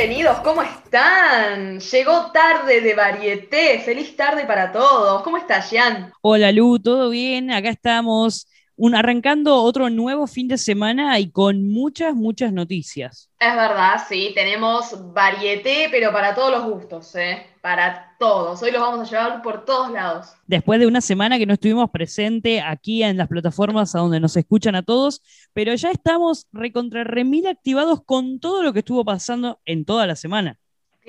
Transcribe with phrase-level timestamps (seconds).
[0.00, 1.78] Bienvenidos, ¿cómo están?
[1.78, 5.20] Llegó tarde de varieté, feliz tarde para todos.
[5.20, 6.10] ¿Cómo estás, Jan?
[6.22, 7.50] Hola Lu, ¿todo bien?
[7.50, 8.46] Acá estamos
[8.80, 13.30] un, arrancando otro nuevo fin de semana y con muchas, muchas noticias.
[13.38, 17.46] Es verdad, sí, tenemos varieté, pero para todos los gustos, ¿eh?
[17.60, 18.62] Para todos.
[18.62, 20.28] Hoy los vamos a llevar por todos lados.
[20.46, 24.34] Después de una semana que no estuvimos presente aquí en las plataformas a donde nos
[24.36, 25.20] escuchan a todos,
[25.52, 30.16] pero ya estamos recontra remil activados con todo lo que estuvo pasando en toda la
[30.16, 30.58] semana.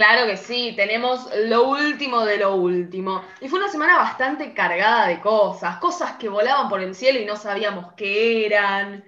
[0.01, 3.23] Claro que sí, tenemos lo último de lo último.
[3.39, 7.25] Y fue una semana bastante cargada de cosas, cosas que volaban por el cielo y
[7.25, 9.05] no sabíamos qué eran.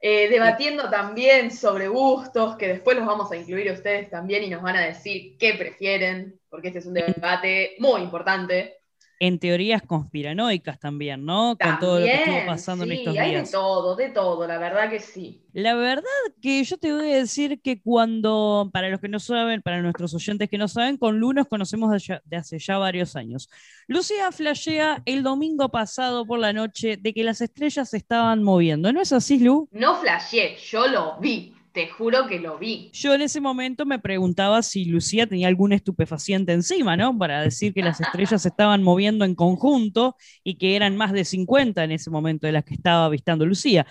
[0.00, 4.62] Eh, debatiendo también sobre gustos, que después los vamos a incluir ustedes también y nos
[4.62, 8.79] van a decir qué prefieren, porque este es un debate muy importante
[9.20, 11.54] en teorías conspiranoicas también, ¿no?
[11.60, 13.26] Con todo lo que estuvo pasando en estos días.
[13.26, 15.42] Hay de todo, de todo, la verdad que sí.
[15.52, 16.02] La verdad
[16.40, 20.14] que yo te voy a decir que cuando, para los que no saben, para nuestros
[20.14, 23.50] oyentes que no saben, con Lu nos conocemos de, hace ya varios años.
[23.86, 28.90] Lucía flashea el domingo pasado por la noche de que las estrellas se estaban moviendo.
[28.90, 29.68] ¿No es así, Lu?
[29.70, 31.54] No flasheé, yo lo vi.
[31.72, 32.90] Te juro que lo vi.
[32.92, 37.16] Yo en ese momento me preguntaba si Lucía tenía algún estupefaciente encima, ¿no?
[37.16, 41.24] Para decir que las estrellas se estaban moviendo en conjunto y que eran más de
[41.24, 43.86] 50 en ese momento de las que estaba avistando Lucía.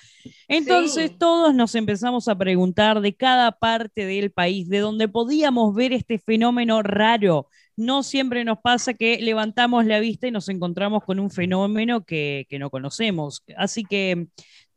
[0.49, 5.93] Entonces todos nos empezamos a preguntar de cada parte del país, de donde podíamos ver
[5.93, 7.47] este fenómeno raro.
[7.77, 12.45] No siempre nos pasa que levantamos la vista y nos encontramos con un fenómeno que,
[12.49, 13.45] que no conocemos.
[13.55, 14.27] Así que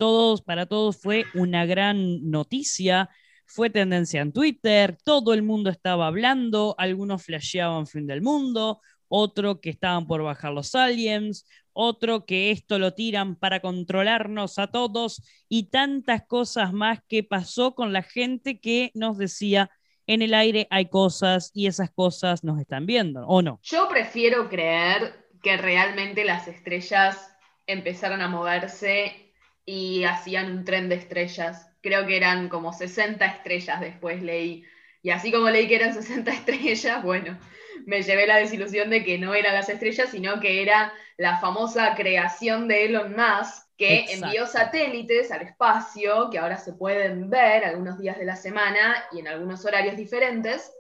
[0.03, 3.09] todos, para todos fue una gran noticia,
[3.47, 9.61] fue tendencia en Twitter, todo el mundo estaba hablando, algunos flasheaban fin del mundo, otro
[9.61, 15.23] que estaban por bajar los aliens, otro que esto lo tiran para controlarnos a todos
[15.49, 19.71] y tantas cosas más que pasó con la gente que nos decía
[20.09, 23.61] en el aire hay cosas y esas cosas nos están viendo, ¿o no?
[23.63, 27.33] Yo prefiero creer que realmente las estrellas
[27.69, 29.22] empezaron a moverse
[29.65, 31.71] y hacían un tren de estrellas.
[31.81, 34.65] Creo que eran como 60 estrellas después leí.
[35.03, 37.39] Y así como leí que eran 60 estrellas, bueno,
[37.87, 41.95] me llevé la desilusión de que no eran las estrellas, sino que era la famosa
[41.95, 47.99] creación de Elon Musk, que envió satélites al espacio, que ahora se pueden ver algunos
[47.99, 50.73] días de la semana y en algunos horarios diferentes,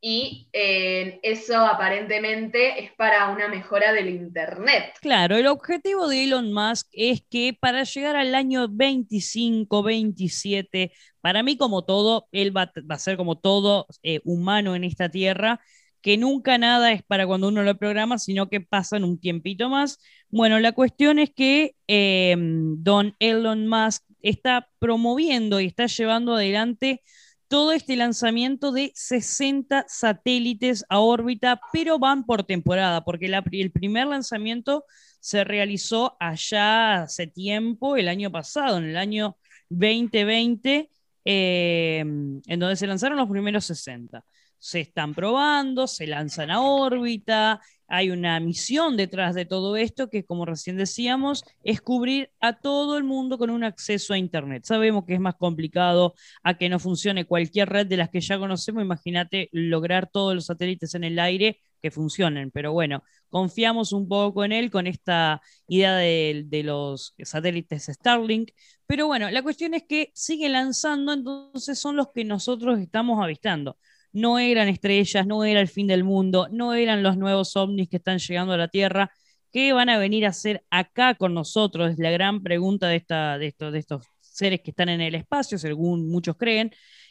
[0.00, 4.94] y eh, eso aparentemente es para una mejora del Internet.
[5.00, 11.42] Claro, el objetivo de Elon Musk es que para llegar al año 25, 27, para
[11.42, 15.60] mí como todo, él va, a ser como todo eh, humano en esta tierra,
[16.00, 19.98] que nunca nada es para cuando uno lo programa, sino que pasan un tiempito más.
[20.28, 27.02] Bueno, la cuestión es que em, don Elon Musk está promoviendo y está llevando adelante
[27.48, 34.06] todo este lanzamiento de 60 satélites a órbita, pero van por temporada, porque el primer
[34.06, 34.84] lanzamiento
[35.20, 39.36] se realizó allá hace tiempo, el año pasado, en el año
[39.70, 40.90] 2020,
[41.24, 44.24] em, en donde se lanzaron los primeros 60.
[44.58, 50.24] Se están probando, se lanzan a órbita, hay una misión detrás de todo esto que,
[50.24, 54.64] como recién decíamos, es cubrir a todo el mundo con un acceso a Internet.
[54.64, 58.38] Sabemos que es más complicado a que no funcione cualquier red de las que ya
[58.38, 58.82] conocemos.
[58.82, 62.50] Imagínate lograr todos los satélites en el aire que funcionen.
[62.50, 68.50] Pero bueno, confiamos un poco en él con esta idea de, de los satélites Starlink.
[68.86, 73.78] Pero bueno, la cuestión es que sigue lanzando, entonces son los que nosotros estamos avistando
[74.12, 77.96] no eran estrellas, no era el fin del mundo, no eran los nuevos ovnis que
[77.98, 79.10] están llegando a la Tierra.
[79.52, 81.92] ¿Qué van a venir a hacer acá con nosotros?
[81.92, 85.14] Es la gran pregunta de, esta, de, estos, de estos seres que están en el
[85.14, 86.70] espacio, según muchos creen.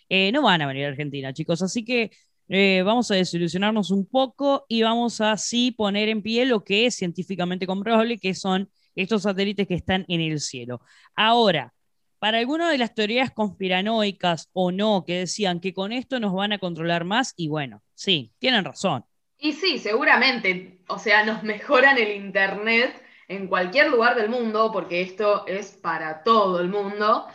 [0.09, 1.61] Eh, no van a venir a Argentina, chicos.
[1.61, 2.11] Así que
[2.49, 6.85] eh, vamos a desilusionarnos un poco y vamos a sí poner en pie lo que
[6.85, 10.81] es científicamente comprobable, que son estos satélites que están en el cielo.
[11.15, 11.73] Ahora,
[12.19, 16.54] para algunas de las teorías conspiranoicas o no, que decían que con esto nos van
[16.54, 19.06] a controlar más, y bueno, sí, tienen razón.
[19.40, 25.02] Y sí, seguramente, o sea, nos mejoran el Internet en cualquier lugar del mundo, porque
[25.02, 27.28] esto es para todo el mundo,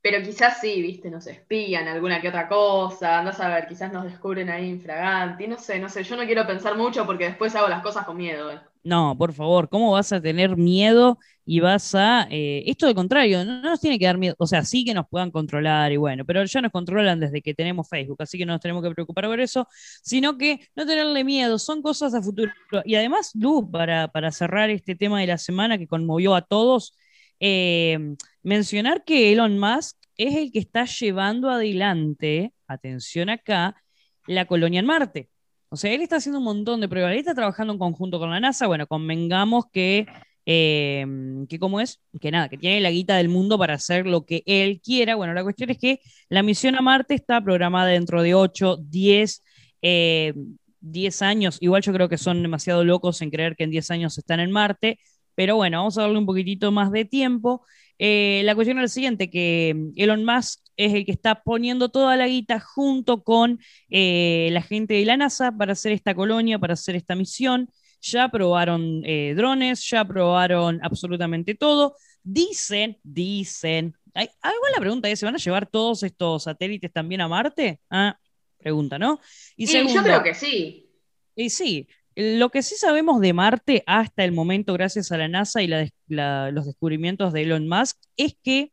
[0.00, 4.04] pero quizás sí, viste, nos espían alguna que otra cosa, andás a ver, quizás nos
[4.04, 7.68] descubren ahí infraganti, no sé, no sé, yo no quiero pensar mucho porque después hago
[7.68, 8.52] las cosas con miedo.
[8.52, 8.60] Eh.
[8.86, 12.28] No, por favor, ¿cómo vas a tener miedo y vas a...
[12.30, 15.08] Eh, esto de contrario, no, nos tiene que dar miedo, o sea, sí que nos
[15.08, 18.52] puedan controlar y bueno, pero ya nos controlan desde que tenemos Facebook, así que no
[18.52, 19.66] nos tenemos que preocupar por eso,
[20.02, 22.52] sino que no tenerle miedo, son cosas a futuro.
[22.84, 26.94] Y además, Luz, para, para cerrar este tema de la semana que conmovió a todos,
[27.40, 27.98] eh,
[28.42, 33.82] mencionar que Elon Musk es el que está llevando adelante, atención acá,
[34.26, 35.30] la colonia en Marte.
[35.74, 37.10] O sea, él está haciendo un montón de pruebas.
[37.10, 38.68] Él está trabajando en conjunto con la NASA.
[38.68, 40.06] Bueno, convengamos que,
[40.46, 41.04] eh,
[41.48, 42.00] que ¿cómo es?
[42.20, 45.16] Que nada, que tiene la guita del mundo para hacer lo que él quiera.
[45.16, 45.98] Bueno, la cuestión es que
[46.28, 49.42] la misión a Marte está programada dentro de 8, 10,
[49.82, 51.58] 10 años.
[51.60, 54.52] Igual yo creo que son demasiado locos en creer que en 10 años están en
[54.52, 55.00] Marte.
[55.34, 57.66] Pero bueno, vamos a darle un poquitito más de tiempo.
[57.98, 62.16] Eh, la cuestión es la siguiente, que Elon Musk es el que está poniendo toda
[62.16, 63.60] la guita junto con
[63.90, 67.70] eh, la gente de la NASA para hacer esta colonia, para hacer esta misión.
[68.00, 71.96] Ya probaron eh, drones, ya probaron absolutamente todo.
[72.22, 77.20] Dicen, dicen, hay, algo la pregunta es, ¿se van a llevar todos estos satélites también
[77.20, 77.80] a Marte?
[77.88, 78.18] Ah,
[78.58, 79.20] pregunta, ¿no?
[79.56, 80.90] Y, yo creo que sí.
[81.36, 85.62] Y sí, lo que sí sabemos de Marte hasta el momento, gracias a la NASA
[85.62, 88.72] y los descubrimientos de Elon Musk, es que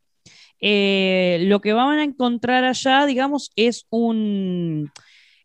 [0.59, 4.91] eh, lo que van a encontrar allá, digamos, es un,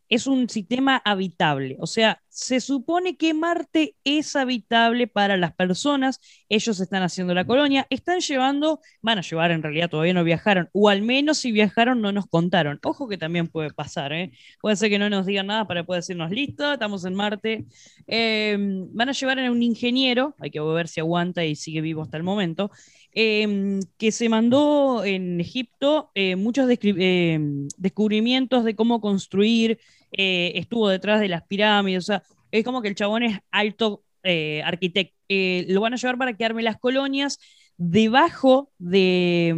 [0.09, 1.77] es un sistema habitable.
[1.81, 6.21] O sea, se supone que Marte es habitable para las personas.
[6.49, 10.69] Ellos están haciendo la colonia, están llevando, van a llevar en realidad, todavía no viajaron,
[10.73, 12.79] o al menos si viajaron no nos contaron.
[12.85, 14.33] Ojo que también puede pasar, ¿eh?
[14.61, 17.65] Puede ser que no nos digan nada para poder decirnos, listo, estamos en Marte.
[18.07, 22.03] Em, van a llevar a un ingeniero, hay que ver si aguanta y sigue vivo
[22.03, 22.71] hasta el momento.
[23.19, 29.79] Em, que se mandó en Egipto eh, muchos em, descubrimientos de cómo construir,
[30.13, 34.05] eh, estuvo detrás de las pirámides, o sea, es como que el chabón es alto
[34.23, 35.17] eh, arquitecto.
[35.29, 37.39] lo van a llevar para que arme las colonias
[37.79, 39.55] debajo de,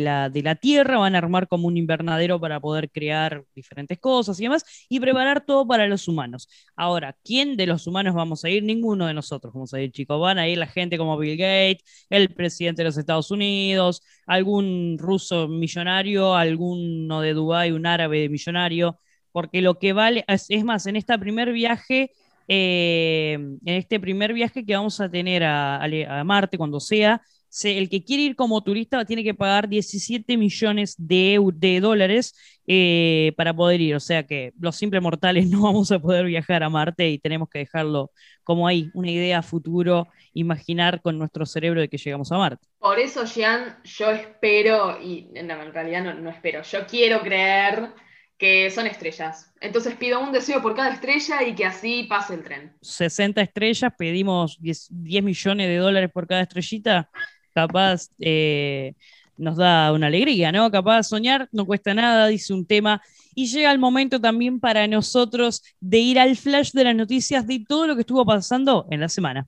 [0.00, 4.40] la, de, la, tierra, van a armar como un invernadero para poder crear diferentes cosas
[4.40, 6.48] y demás, y preparar todo para los humanos.
[6.76, 8.62] Ahora, ¿quién de los humanos vamos a ir?
[8.62, 10.20] Ninguno de nosotros vamos a ir, chicos.
[10.20, 14.96] Van a ir la gente como Bill Gates, el presidente de los Estados Unidos, algún
[14.98, 18.98] ruso millonario, alguno de Dubái, un árabe millonario,
[19.38, 22.10] porque lo que vale, es, más, en este primer viaje...
[22.50, 27.20] Eh, en este primer viaje que vamos a tener a Marte cuando sea,
[27.64, 32.34] el que quiere ir como turista tiene que pagar 17 millones de, dólares
[32.66, 33.94] eh, para poder ir.
[33.94, 37.48] O sea que los simples mortales no vamos a poder viajar a Marte y tenemos
[37.48, 38.10] que dejarlo
[38.44, 42.66] como ahí, una idea futuro, imaginar con nuestro cerebro de que llegamos a Marte.
[42.78, 47.90] Por eso, Jean, yo espero, y en realidad no, no espero, yo quiero creer
[48.38, 49.52] que son estrellas.
[49.60, 52.72] Entonces pido un deseo por cada estrella y que así pase el tren.
[52.80, 54.90] 60 estrellas, pedimos 10
[55.22, 57.10] millones de dólares por cada estrellita
[57.58, 58.94] capaz eh,
[59.36, 60.70] nos da una alegría, ¿no?
[60.70, 63.02] Capaz soñar no cuesta nada, dice un tema.
[63.34, 67.64] Y llega el momento también para nosotros de ir al flash de las noticias de
[67.66, 69.46] todo lo que estuvo pasando en la semana.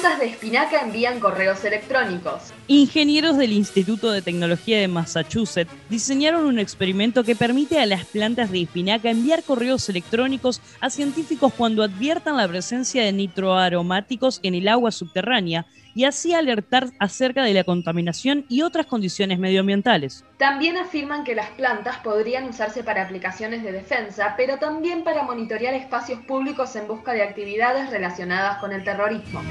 [0.00, 2.52] Plantas de espinaca envían correos electrónicos.
[2.68, 8.52] Ingenieros del Instituto de Tecnología de Massachusetts diseñaron un experimento que permite a las plantas
[8.52, 14.68] de espinaca enviar correos electrónicos a científicos cuando adviertan la presencia de nitroaromáticos en el
[14.68, 20.24] agua subterránea y así alertar acerca de la contaminación y otras condiciones medioambientales.
[20.36, 25.74] También afirman que las plantas podrían usarse para aplicaciones de defensa, pero también para monitorear
[25.74, 29.42] espacios públicos en busca de actividades relacionadas con el terrorismo.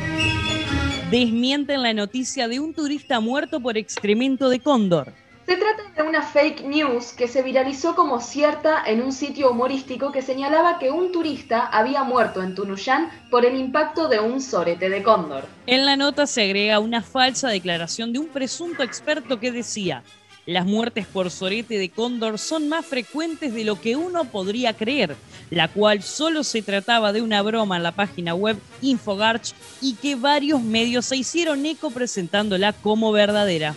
[1.11, 5.13] Desmienten la noticia de un turista muerto por excremento de cóndor.
[5.47, 10.11] Se trata de una fake news que se viralizó como cierta en un sitio humorístico
[10.11, 14.89] que señalaba que un turista había muerto en Tunuyán por el impacto de un sorete
[14.89, 15.45] de cóndor.
[15.65, 20.03] En la nota se agrega una falsa declaración de un presunto experto que decía,
[20.45, 25.15] las muertes por sorete de cóndor son más frecuentes de lo que uno podría creer,
[25.49, 30.15] la cual solo se trataba de una broma en la página web Infogarch y que
[30.15, 33.75] varios medios se hicieron eco presentándola como verdadera.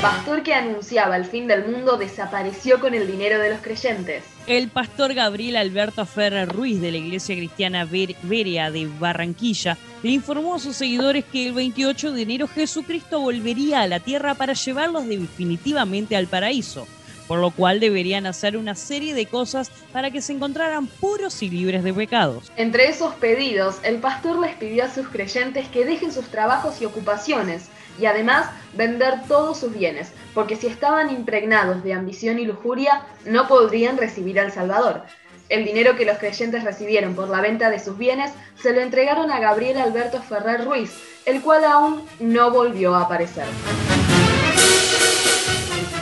[0.00, 4.24] Pastor que anunciaba el fin del mundo desapareció con el dinero de los creyentes.
[4.46, 10.54] El pastor Gabriel Alberto Ferrer Ruiz de la Iglesia Cristiana Beria de Barranquilla le informó
[10.54, 15.06] a sus seguidores que el 28 de enero Jesucristo volvería a la tierra para llevarlos
[15.06, 16.86] definitivamente al paraíso,
[17.26, 21.48] por lo cual deberían hacer una serie de cosas para que se encontraran puros y
[21.48, 22.52] libres de pecados.
[22.56, 26.84] Entre esos pedidos, el pastor les pidió a sus creyentes que dejen sus trabajos y
[26.84, 33.02] ocupaciones y además vender todos sus bienes, porque si estaban impregnados de ambición y lujuria,
[33.24, 35.02] no podrían recibir al Salvador.
[35.48, 39.30] El dinero que los creyentes recibieron por la venta de sus bienes se lo entregaron
[39.30, 40.90] a Gabriel Alberto Ferrer Ruiz,
[41.24, 43.46] el cual aún no volvió a aparecer.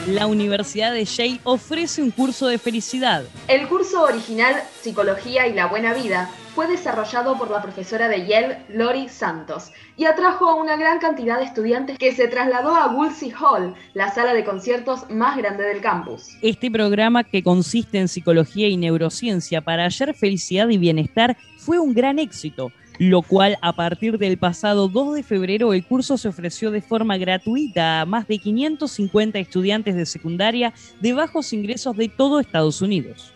[0.07, 3.23] La Universidad de Yale ofrece un curso de felicidad.
[3.47, 8.59] El curso original Psicología y la Buena Vida fue desarrollado por la profesora de Yale,
[8.69, 13.33] Lori Santos, y atrajo a una gran cantidad de estudiantes que se trasladó a Woolsey
[13.33, 16.29] Hall, la sala de conciertos más grande del campus.
[16.41, 21.93] Este programa, que consiste en psicología y neurociencia para hallar felicidad y bienestar, fue un
[21.93, 26.71] gran éxito lo cual a partir del pasado 2 de febrero el curso se ofreció
[26.71, 32.39] de forma gratuita a más de 550 estudiantes de secundaria de bajos ingresos de todo
[32.39, 33.33] Estados Unidos.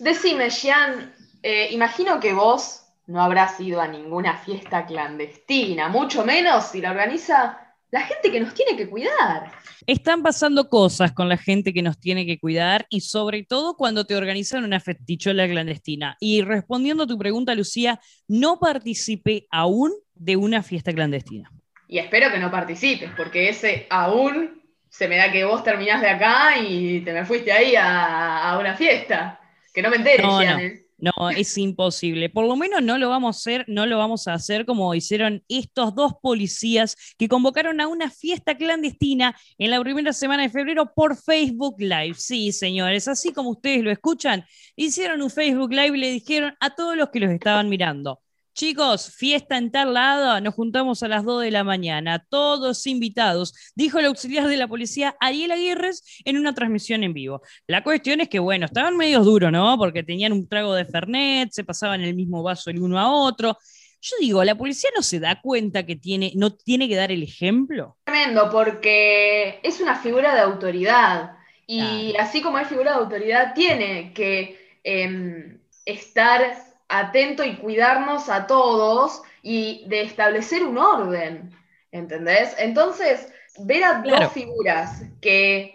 [0.00, 6.68] Decime, Jean, eh, imagino que vos no habrás ido a ninguna fiesta clandestina, mucho menos
[6.68, 9.52] si la organiza la gente que nos tiene que cuidar.
[9.86, 14.06] Están pasando cosas con la gente que nos tiene que cuidar y sobre todo cuando
[14.06, 16.16] te organizan una festichola clandestina.
[16.18, 21.52] Y respondiendo a tu pregunta, Lucía, no participé aún de una fiesta clandestina.
[21.88, 26.08] Y espero que no participes, porque ese aún se me da que vos terminás de
[26.08, 29.39] acá y te me fuiste ahí a una fiesta.
[29.72, 31.30] Que no me entere, no, no.
[31.30, 32.28] es imposible.
[32.28, 35.44] Por lo menos no lo vamos a hacer, no lo vamos a hacer como hicieron
[35.48, 40.92] estos dos policías que convocaron a una fiesta clandestina en la primera semana de febrero
[40.94, 42.14] por Facebook Live.
[42.14, 44.44] Sí, señores, así como ustedes lo escuchan,
[44.76, 48.20] hicieron un Facebook Live y le dijeron a todos los que los estaban mirando.
[48.60, 53.54] Chicos, fiesta en tal lado, nos juntamos a las 2 de la mañana, todos invitados,
[53.74, 55.92] dijo el auxiliar de la policía Ariel Aguirre
[56.26, 57.40] en una transmisión en vivo.
[57.66, 59.78] La cuestión es que, bueno, estaban medios duros, ¿no?
[59.78, 63.56] Porque tenían un trago de Fernet, se pasaban el mismo vaso el uno a otro.
[64.02, 67.22] Yo digo, ¿la policía no se da cuenta que tiene, no tiene que dar el
[67.22, 67.96] ejemplo?
[68.04, 71.30] Tremendo, porque es una figura de autoridad.
[71.66, 78.46] Y así como es figura de autoridad, tiene que em, estar atento y cuidarnos a
[78.46, 81.50] todos y de establecer un orden,
[81.92, 82.54] ¿entendés?
[82.58, 85.74] Entonces, ver a dos figuras que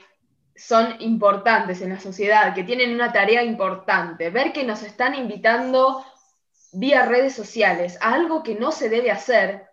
[0.56, 6.06] son importantes en la sociedad, que tienen una tarea importante, ver que nos están invitando
[6.72, 9.66] vía redes sociales a algo que no se debe hacer,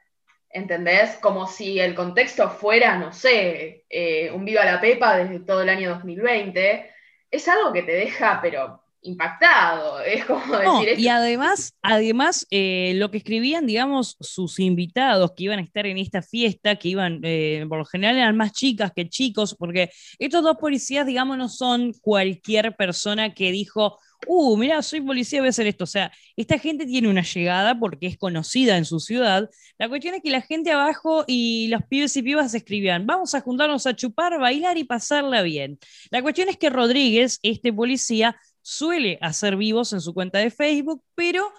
[0.48, 1.16] ¿entendés?
[1.16, 5.68] Como si el contexto fuera, no sé, eh, un viva la pepa desde todo el
[5.68, 6.90] año 2020,
[7.30, 10.00] es algo que te deja, pero impactado.
[10.00, 10.98] Es como decir.
[10.98, 15.98] y además, además eh, lo que escribían, digamos, sus invitados que iban a estar en
[15.98, 20.42] esta fiesta, que iban, eh, por lo general eran más chicas que chicos, porque estos
[20.42, 23.98] dos policías, digamos, no son cualquier persona que dijo.
[24.28, 25.82] Uh, mira, soy policía, voy a hacer esto.
[25.82, 29.50] O sea, esta gente tiene una llegada porque es conocida en su ciudad.
[29.78, 33.40] La cuestión es que la gente abajo y los pibes y pibas escribían, vamos a
[33.40, 35.80] juntarnos a chupar, bailar y pasarla bien.
[36.12, 41.04] La cuestión es que Rodríguez, este policía, suele hacer vivos en su cuenta de Facebook,
[41.14, 41.52] pero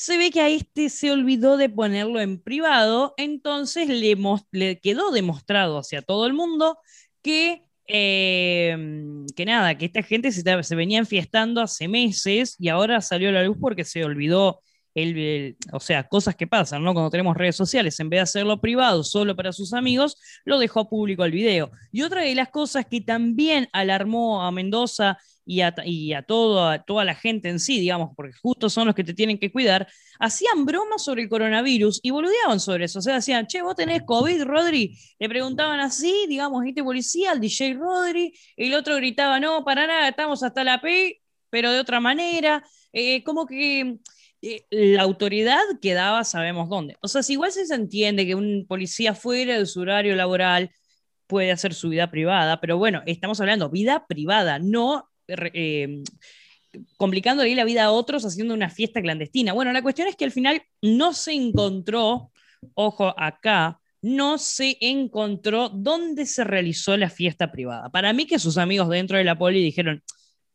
[0.00, 4.16] se ve que a este se olvidó de ponerlo en privado, entonces le,
[4.50, 6.78] le quedó demostrado hacia todo el mundo
[7.22, 13.02] que, em, que nada, que esta gente se, se, venía enfiestando hace meses y ahora
[13.02, 14.62] salió a la luz porque se olvidó.
[14.92, 16.92] El, o sea, cosas que pasan, ¿no?
[16.94, 20.88] Cuando tenemos redes sociales, en vez de hacerlo privado solo para sus amigos, lo dejó
[20.88, 21.70] público el video.
[21.92, 25.18] Y otra de las cosas que también alarmó a Mendoza
[25.50, 29.02] y a, y a, toda la gente en sí, digamos, porque justo son los que
[29.02, 29.88] te tienen que cuidar,
[30.20, 33.00] hacían bromas sobre el coronavirus y boludeaban sobre eso.
[33.00, 34.96] O sea, decían, che, vos tenés COVID, Rodri.
[35.18, 40.08] Le preguntaban así, digamos, este policía, al DJ Rodri, el otro gritaba, no, para nada,
[40.08, 42.62] estamos hasta la P, pero de otra manera.
[42.92, 43.98] Eh, como que
[44.42, 46.96] eh, la autoridad quedaba, sabemos dónde.
[47.02, 50.70] O sea, si igual se entiende que un policía fuera de su horario laboral
[51.26, 55.09] puede hacer su vida privada, pero bueno, estamos hablando vida privada, no
[55.54, 56.02] eh,
[56.96, 59.52] complicándole la vida a otros haciendo una fiesta clandestina.
[59.52, 62.30] Bueno, la cuestión es que al final no se encontró,
[62.74, 67.90] ojo acá, no se encontró dónde se realizó la fiesta privada.
[67.90, 70.02] Para mí que sus amigos dentro de la poli dijeron,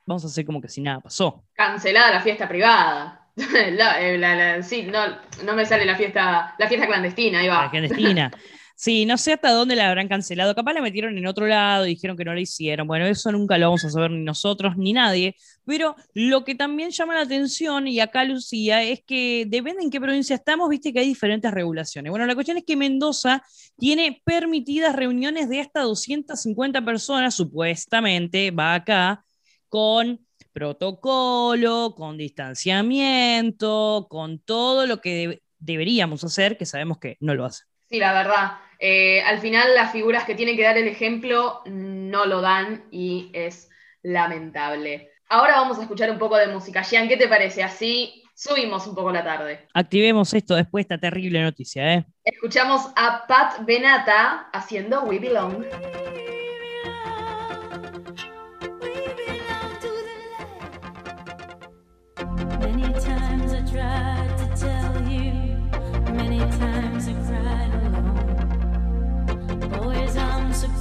[0.06, 1.44] vamos a hacer como que si nada pasó.
[1.54, 3.22] Cancelada la fiesta privada.
[3.38, 5.02] Eh, sí, no,
[5.44, 7.64] no me sale la fiesta, la fiesta clandestina, ahí va.
[7.64, 8.32] La clandestina.
[8.78, 10.54] Sí, no sé hasta dónde la habrán cancelado.
[10.54, 12.88] Capaz la metieron en otro lado y dijeron que no la hicieron.
[12.88, 15.36] Bueno, eso nunca lo vamos a saber ni nosotros ni nadie.
[15.66, 20.02] Pero lo que también llama la atención, y acá Lucía, es que depende en qué
[20.02, 22.10] provincia estamos, viste que hay diferentes regulaciones.
[22.10, 23.42] Bueno, la cuestión es que Mendoza
[23.78, 29.24] tiene permitidas reuniones de hasta 250 personas, supuestamente, va acá,
[29.70, 30.20] con
[30.52, 37.75] protocolo, con distanciamiento, con todo lo que deberíamos hacer, que sabemos que no lo hacen.
[37.90, 38.58] Sí, la verdad.
[38.80, 43.32] Eh, al final las figuras que tienen que dar el ejemplo no lo dan y
[43.34, 43.70] es
[44.02, 45.12] lamentable.
[45.30, 46.84] Ahora vamos a escuchar un poco de música.
[46.84, 47.64] Jean, ¿qué te parece?
[47.64, 49.68] Así subimos un poco la tarde.
[49.74, 52.06] Activemos esto después de esta terrible noticia, ¿eh?
[52.24, 55.66] Escuchamos a Pat Benata haciendo We Belong.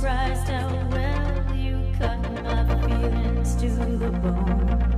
[0.04, 4.93] Surprised how well you cut my feelings to the bone.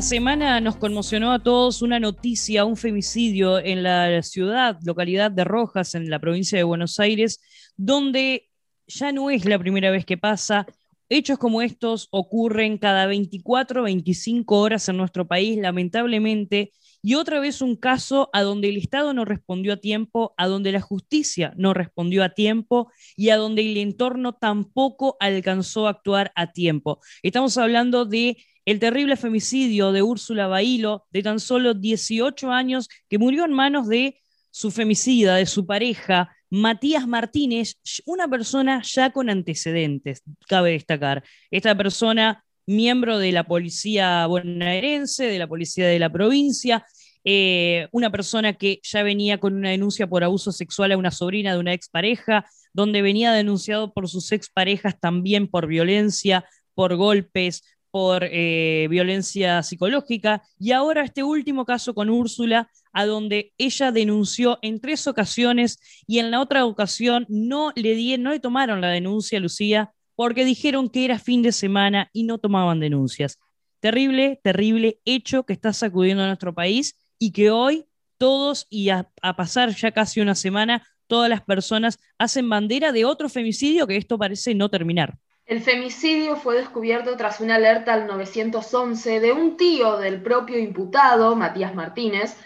[0.00, 5.44] Esta semana nos conmocionó a todos una noticia, un femicidio en la ciudad, localidad de
[5.44, 7.38] Rojas, en la provincia de Buenos Aires,
[7.76, 8.48] donde
[8.86, 10.66] ya no es la primera vez que pasa.
[11.10, 17.60] Hechos como estos ocurren cada 24, 25 horas en nuestro país, lamentablemente, y otra vez
[17.60, 21.74] un caso a donde el Estado no respondió a tiempo, a donde la justicia no
[21.74, 27.00] respondió a tiempo y a donde el entorno tampoco alcanzó a actuar a tiempo.
[27.22, 28.38] Estamos hablando de
[28.70, 33.88] el terrible femicidio de Úrsula Bailo, de tan solo 18 años, que murió en manos
[33.88, 34.20] de
[34.52, 41.24] su femicida, de su pareja, Matías Martínez, una persona ya con antecedentes, cabe destacar.
[41.50, 46.86] Esta persona, miembro de la policía bonaerense, de la policía de la provincia,
[47.24, 51.54] eh, una persona que ya venía con una denuncia por abuso sexual a una sobrina
[51.54, 58.24] de una expareja, donde venía denunciado por sus exparejas también por violencia, por golpes, por
[58.24, 64.80] eh, violencia psicológica y ahora este último caso con Úrsula, a donde ella denunció en
[64.80, 69.38] tres ocasiones y en la otra ocasión no le, di, no le tomaron la denuncia
[69.38, 73.38] a Lucía porque dijeron que era fin de semana y no tomaban denuncias.
[73.80, 77.86] Terrible, terrible hecho que está sacudiendo a nuestro país y que hoy
[78.18, 83.04] todos y a, a pasar ya casi una semana, todas las personas hacen bandera de
[83.04, 85.18] otro femicidio que esto parece no terminar.
[85.50, 91.34] El femicidio fue descubierto tras una alerta al 911 de un tío del propio imputado,
[91.34, 92.36] Matías Martínez,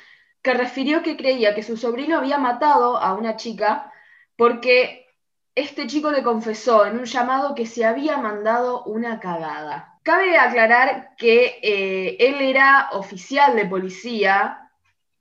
[0.40, 3.92] que refirió que creía que su sobrino había matado a una chica
[4.36, 5.06] porque
[5.54, 9.98] este chico le confesó en un llamado que se había mandado una cagada.
[10.02, 14.70] Cabe aclarar que eh, él era oficial de policía,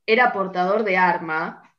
[0.05, 1.69] era portador de arma,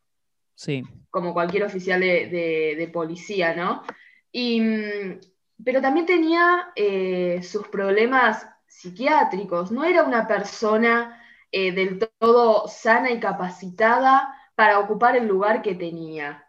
[0.54, 0.82] Sí.
[1.08, 3.82] como cualquier oficial de, de- de policía, ¿no?
[4.30, 5.20] Y, mm,
[5.62, 13.10] pero también tenía eh, sus problemas psiquiátricos, no era una persona eh, del todo sana
[13.10, 16.44] y capacitada para ocupar el lugar que tenía.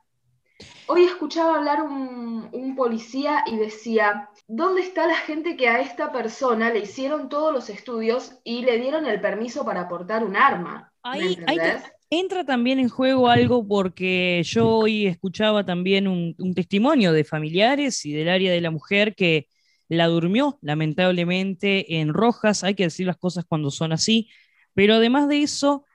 [0.87, 6.11] Hoy escuchaba hablar un, un, policía y decía, ¿dónde está la gente que a esta
[6.11, 10.91] persona le hicieron todos los estudios y le dieron el permiso para portar un arma?
[11.03, 11.37] Ahí,
[12.09, 18.05] entra también en juego algo porque yo hoy escuchaba también un, un, testimonio de familiares
[18.05, 19.47] y del área de la mujer que
[19.87, 24.29] la durmió lamentablemente en Rojas, hay que decir las cosas cuando son así,
[24.73, 25.85] pero además de eso,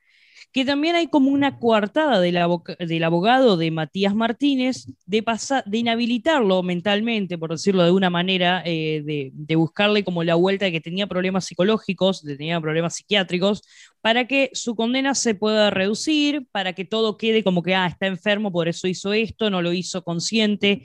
[0.52, 5.24] que también hay como una coartada del, abogado de Matías Martínez de,
[5.66, 10.64] de inhabilitarlo mentalmente, por decirlo de una manera, eh, de, de, buscarle como la vuelta
[10.64, 13.62] de que tenía problemas psicológicos, de tenía problemas psiquiátricos,
[14.00, 18.06] para que su condena se pueda reducir, para que todo quede como que, ah, está
[18.06, 20.82] enfermo, por eso hizo esto, no lo hizo consciente.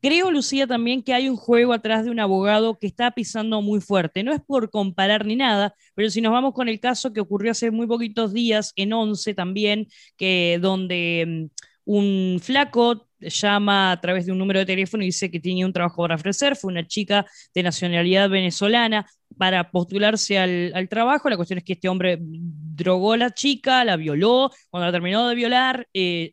[0.00, 3.80] Creo, Lucía, también que hay un juego atrás de un abogado que está pisando muy
[3.80, 4.22] fuerte.
[4.22, 7.50] No es por comparar ni nada, pero si nos vamos con el caso que ocurrió
[7.50, 14.26] hace muy poquitos días en Once también, que donde mm, un flaco llama a través
[14.26, 16.86] de un número de teléfono y dice que tenía un trabajo para ofrecer, fue una
[16.86, 19.06] chica de nacionalidad venezolana.
[19.36, 23.96] Para postularse al, trabajo, la cuestión es que este hombre drogó a la chica, la
[23.96, 26.32] violó, cuando la terminó de violar, eh,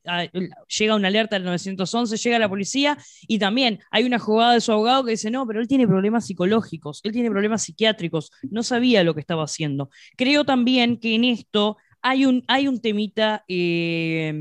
[0.79, 4.71] llega una alerta al 911, llega la policía y también hay una jugada de su
[4.71, 9.03] abogado que dice, no, pero él tiene problemas psicológicos, él tiene problemas psiquiátricos, no sabía
[9.03, 9.89] lo que estaba haciendo.
[10.15, 14.33] Creo también que en esto hay un, hay un temita eh,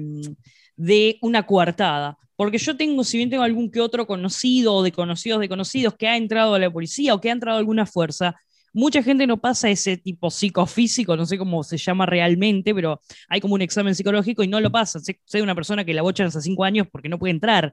[0.76, 4.92] de una coartada porque yo tengo, si bien tengo algún que otro conocido o de
[4.92, 7.86] conocidos de conocidos que ha entrado a la policía o que ha entrado a alguna
[7.86, 8.34] fuerza,
[8.74, 13.40] mucha gente no pasa ese tipo psicofísico, no sé cómo se llama realmente, pero hay
[13.40, 15.00] como un examen psicológico y no lo pasa.
[15.00, 17.72] Sé, de una persona que la bochan hace cinco años porque no puede entrar.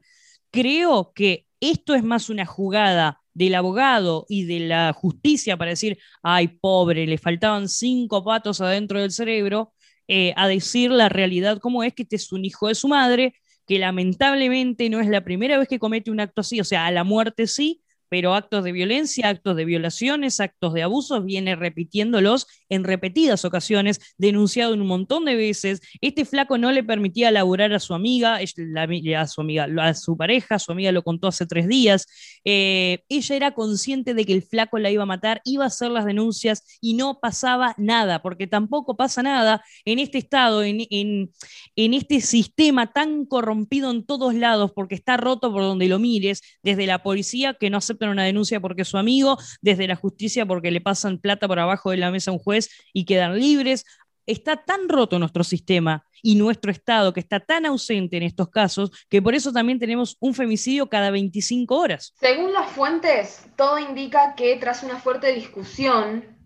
[0.51, 5.97] Creo que esto es más una jugada del abogado y de la justicia para decir,
[6.21, 9.73] ay, pobre, le faltaban cinco patos adentro del cerebro,
[10.07, 13.33] eh, a decir la realidad como es, que este es un hijo de su madre,
[13.71, 16.91] que lamentablemente no es la primera vez que comete un acto así, o sea, a
[16.91, 17.81] la muerte sí,
[18.11, 24.01] pero actos de violencia, actos de violaciones, actos de abusos, viene repitiéndolos en repetidas ocasiones,
[24.17, 25.79] denunciado un montón de veces.
[26.01, 30.59] Este flaco no le permitía laburar a su amiga, a su amiga, a su pareja,
[30.59, 32.05] su amiga lo contó hace tres días.
[32.43, 35.89] Eh, ella era consciente de que el flaco la iba a matar, iba a hacer
[35.89, 41.31] las denuncias y no pasaba nada, porque tampoco pasa nada en este estado, en, en,
[41.77, 46.41] en este sistema tan corrompido en todos lados, porque está roto por donde lo mires,
[46.61, 50.45] desde la policía que no acepta una denuncia porque es su amigo, desde la justicia
[50.45, 53.85] porque le pasan plata por abajo de la mesa a un juez y quedan libres.
[54.25, 58.91] Está tan roto nuestro sistema y nuestro Estado, que está tan ausente en estos casos,
[59.09, 62.13] que por eso también tenemos un femicidio cada 25 horas.
[62.19, 66.37] Según las fuentes, todo indica que tras una fuerte discusión,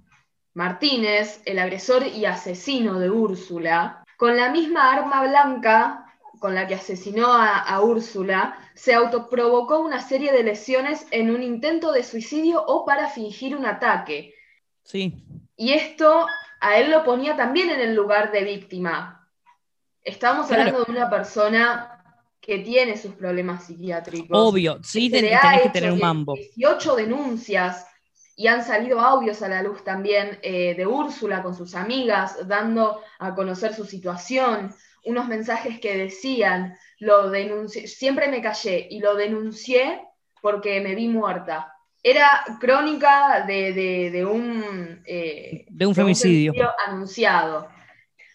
[0.53, 6.04] Martínez, el agresor y asesino de Úrsula, con la misma arma blanca
[6.39, 11.91] con la que asesinó a, Úrsula, se autoprovocó una serie de lesiones en un intento
[11.91, 14.33] de suicidio o para fingir un ataque.
[14.83, 15.25] Sí.
[15.55, 16.27] Y esto
[16.59, 19.27] a él lo ponía también en el lugar de víctima.
[20.01, 21.91] Estamos hablando de una persona
[22.39, 24.29] que tiene sus problemas psiquiátricos.
[24.31, 26.35] Obvio, sí, tenés que tener un mambo.
[26.35, 27.87] 18 denuncias
[28.35, 33.01] y han salido audios a la luz también eh, de Úrsula con sus amigas, dando
[33.17, 34.73] a conocer su situación
[35.05, 40.01] unos mensajes que decían, lo denuncié, siempre me callé y lo denuncié
[40.41, 41.71] porque me vi muerta.
[42.03, 46.53] Era crónica de, un, eh, de un femicidio
[46.85, 47.67] anunciado.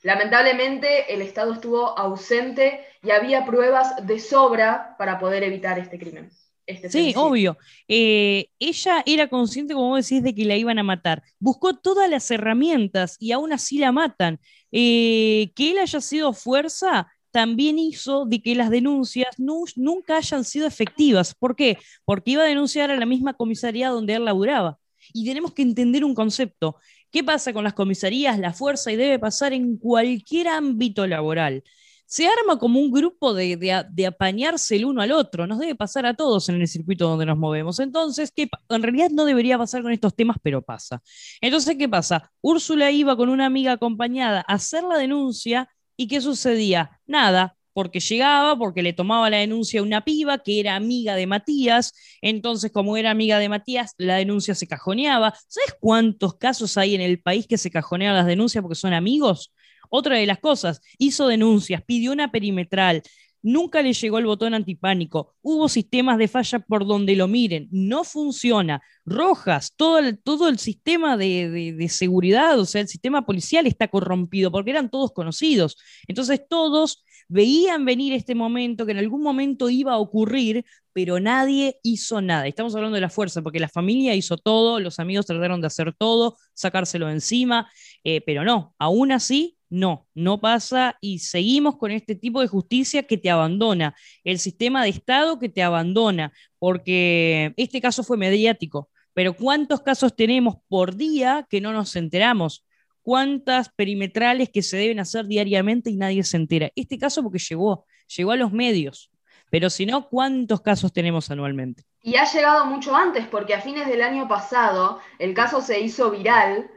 [0.03, 6.31] Lamentablemente el Estado estuvo ausente y había pruebas de sobra para poder evitar este crimen.
[6.67, 7.59] Este sí, obvio.
[7.89, 11.23] Eh, ella era consciente, como vos decís, de que la iban a matar.
[11.39, 14.41] Buscó todas las herramientas y aún así la matan.
[14.71, 21.35] Que él haya sido fuerza también hizo de que las denuncias nunca hayan sido efectivas.
[21.35, 21.79] ¿Por qué?
[22.05, 24.79] Porque iba a denunciar a la misma comisaría donde él laburaba.
[25.13, 26.77] Y tenemos que entender un concepto.
[27.11, 28.39] ¿Qué pasa con las comisarías?
[28.39, 31.65] La fuerza y debe pasar en cualquier ámbito laboral
[32.11, 35.47] se arma como un grupo de, de, apañarse el uno al otro.
[35.47, 37.79] Nos debe pasar a todos en el circuito donde nos movemos.
[37.79, 41.01] Entonces, ¿qué en realidad no debería pasar con estos temas, pero pasa.
[41.41, 42.33] Entonces, ¿qué pasa?
[42.41, 46.99] Úrsula iba con una amiga acompañada a hacer la denuncia y ¿qué sucedía?
[47.07, 51.29] Nada, porque llegaba, porque le tomaba la denuncia a una piba que era amiga de
[51.29, 51.93] Matías,
[52.23, 55.33] entonces como era amiga de Matías, la denuncia se cajoneaba.
[55.47, 59.53] ¿Sabes cuántos casos hay en el país que se cajonean las denuncias porque son amigos?
[59.91, 63.03] Otra de las cosas, hizo denuncias, pidió una perimetral,
[63.43, 65.35] nunca le llegó el botón antipánico.
[65.43, 68.83] Hubo sistemas de falla por donde lo miren, no funciona.
[69.05, 73.89] Rojas, todo el, todo el sistema de, de, seguridad, o sea, el sistema policial está
[73.89, 75.77] corrompido porque eran todos conocidos.
[76.07, 81.79] Entonces todos veían venir este momento, que en algún momento iba a ocurrir, pero nadie
[81.83, 82.47] hizo nada.
[82.47, 85.95] Estamos hablando de la fuerza, porque la familia hizo todo, los amigos trataron de hacer
[85.97, 87.71] todo, sacárselo encima,
[88.05, 93.05] eh, pero no, aún así no, no pasa y seguimos con este tipo de justicia
[93.05, 98.91] que te abandona, el sistema de Estado que te abandona, porque este caso fue mediático,
[99.15, 102.67] pero ¿cuántos casos tenemos por día que no nos enteramos?
[103.03, 106.71] ¿Cuántas perimetrales que se deben hacer diariamente y nadie se entera?
[106.75, 109.11] Este caso porque llegó, llegó a los medios,
[109.51, 111.85] pero si no, ¿cuántos casos tenemos anualmente?
[112.03, 116.11] Y ha llegado mucho antes, porque a fines del año pasado el caso se hizo
[116.11, 116.71] viral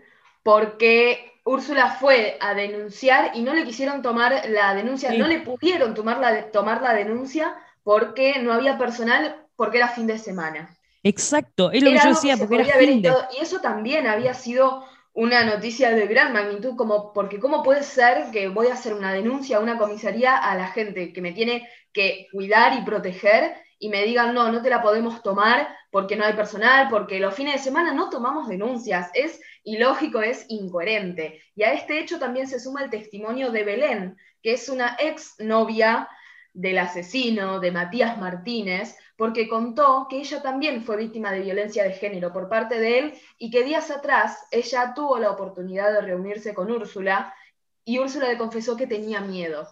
[0.43, 5.93] porque Úrsula fue a denunciar y no le quisieron tomar la denuncia, no le pudieron
[5.93, 7.53] tomar la, tomar la denuncia
[7.83, 10.77] porque no había personal, porque era fin de semana.
[11.03, 13.13] Exacto, es lo que yo decía, porque era fin de...
[13.37, 18.31] Y eso también había sido una noticia de gran magnitud, como, porque ¿cómo puede ser
[18.31, 21.67] que voy a hacer una denuncia a una comisaría a la gente que me tiene
[21.91, 26.23] que cuidar y proteger y me digan, no, no te la podemos tomar porque no
[26.23, 29.11] hay personal, porque los fines de semana no tomamos denuncias?
[29.13, 31.41] Es ilógico, es incoherente.
[31.53, 35.35] Y a este hecho también se suma el testimonio de Belén, que es una ex
[35.39, 36.07] novia
[36.53, 41.91] del asesino, de Matías Martínez, porque contó que ella también fue víctima de violencia de
[41.91, 46.53] género por parte de él y que días atrás ella tuvo la oportunidad de reunirse
[46.53, 47.35] con Úrsula
[47.83, 49.67] y Úrsula le confesó que tenía miedo.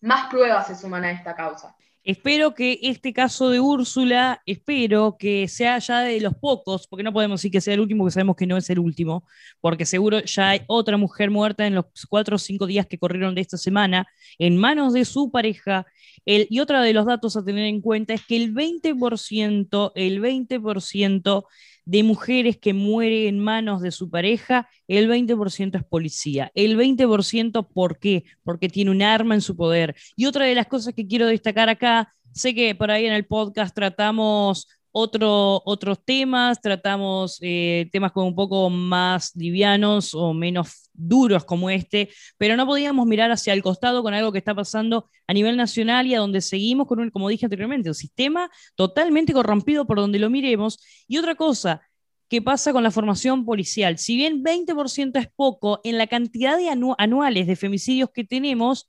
[0.00, 1.76] Más pruebas se suman a esta causa.
[2.04, 7.14] Espero que este caso de Úrsula, espero que sea ya de los pocos, porque no
[7.14, 9.24] podemos decir que sea el último, porque sabemos que no es el último,
[9.62, 13.34] porque seguro ya hay otra mujer muerta en los cuatro o cinco días que corrieron
[13.34, 14.06] de esta semana
[14.38, 15.86] en manos de su pareja.
[16.26, 21.46] y otro de los datos a tener en cuenta es que el 20%, el 20%
[21.84, 26.50] de mujeres que mueren en manos de su pareja, el 20% es policía.
[26.54, 28.24] El 20%, ¿por qué?
[28.42, 29.94] Porque tiene un arma en su poder.
[30.16, 33.26] Y otra de las cosas que quiero destacar acá, sé que por ahí en el
[33.26, 41.44] podcast tratamos otros temas, tratamos eh, temas como un poco más livianos o menos duros
[41.44, 45.32] como este, pero no podíamos mirar hacia el costado con algo que está pasando a
[45.32, 49.84] nivel nacional y a donde seguimos con un, como dije anteriormente, un sistema totalmente corrompido
[49.84, 50.78] por donde lo miremos.
[51.08, 51.82] Y otra cosa,
[52.28, 53.98] ¿qué pasa con la formación policial?
[53.98, 58.88] Si bien 20% es poco, en la cantidad de anuales de femicidios que tenemos,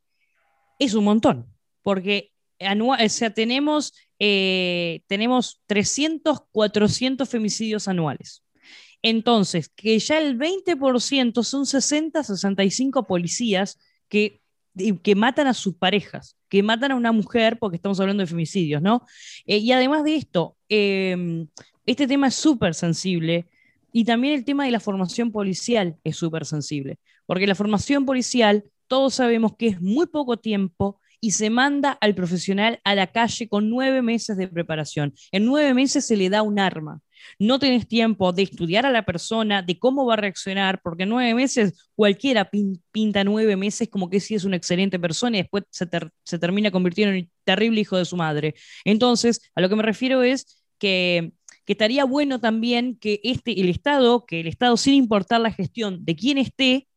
[0.78, 1.48] es un montón,
[1.82, 8.44] porque o sea, tenemos eh, tenemos 300, 400 femicidios anuales.
[9.02, 13.78] Entonces, que ya el 20% son 60, 65 policías
[14.10, 14.42] que,
[15.04, 18.82] que matan a sus parejas, que matan a una mujer, porque estamos hablando de femicidios,
[18.82, 19.06] ¿no?
[19.46, 21.48] Eh, y además de esto, em,
[21.86, 23.48] este tema es súper sensible
[23.92, 28.64] y también el tema de la formación policial es súper sensible, porque la formación policial,
[28.88, 33.48] todos sabemos que es muy poco tiempo y se manda al profesional a la calle
[33.48, 35.14] con nueve meses de preparación.
[35.32, 37.02] En nueve meses se le da un arma.
[37.40, 41.10] No tenés tiempo de estudiar a la persona, de cómo va a reaccionar, porque en
[41.10, 42.50] nueve meses cualquiera
[42.92, 45.88] pinta nueve meses como que sí es una excelente persona y después se,
[46.38, 48.56] termina convirtiendo en un terrible hijo de su madre.
[48.84, 51.32] Entonces, a lo que me refiero es que
[51.66, 56.06] que estaría bueno también que este, el Estado, que el Estado, sin importar la gestión
[56.06, 56.88] de quién esté,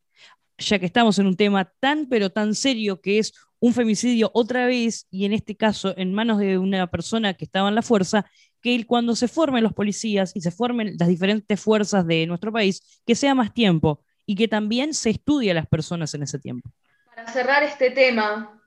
[0.59, 4.67] ya que estamos en un tema tan pero tan serio que es un femicidio otra
[4.67, 8.25] vez, y en este caso en manos de una persona que estaba en la fuerza,
[8.63, 13.03] que cuando se formen los policías y se formen las diferentes fuerzas de nuestro país,
[13.07, 16.71] que sea más tiempo y que también se estudie a las personas en ese tiempo.
[17.15, 18.61] Para cerrar este tema,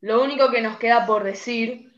[0.00, 1.92] lo único que nos queda por decir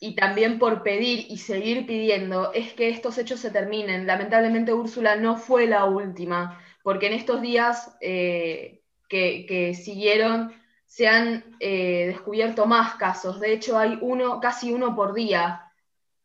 [0.00, 4.06] y también por pedir y seguir pidiendo es que estos hechos se terminen.
[4.06, 10.52] Lamentablemente Úrsula no fue la última, porque en estos días eh, que, que siguieron
[10.92, 13.40] se han eh, descubierto más casos.
[13.40, 15.72] De hecho, hay uno, casi uno por día.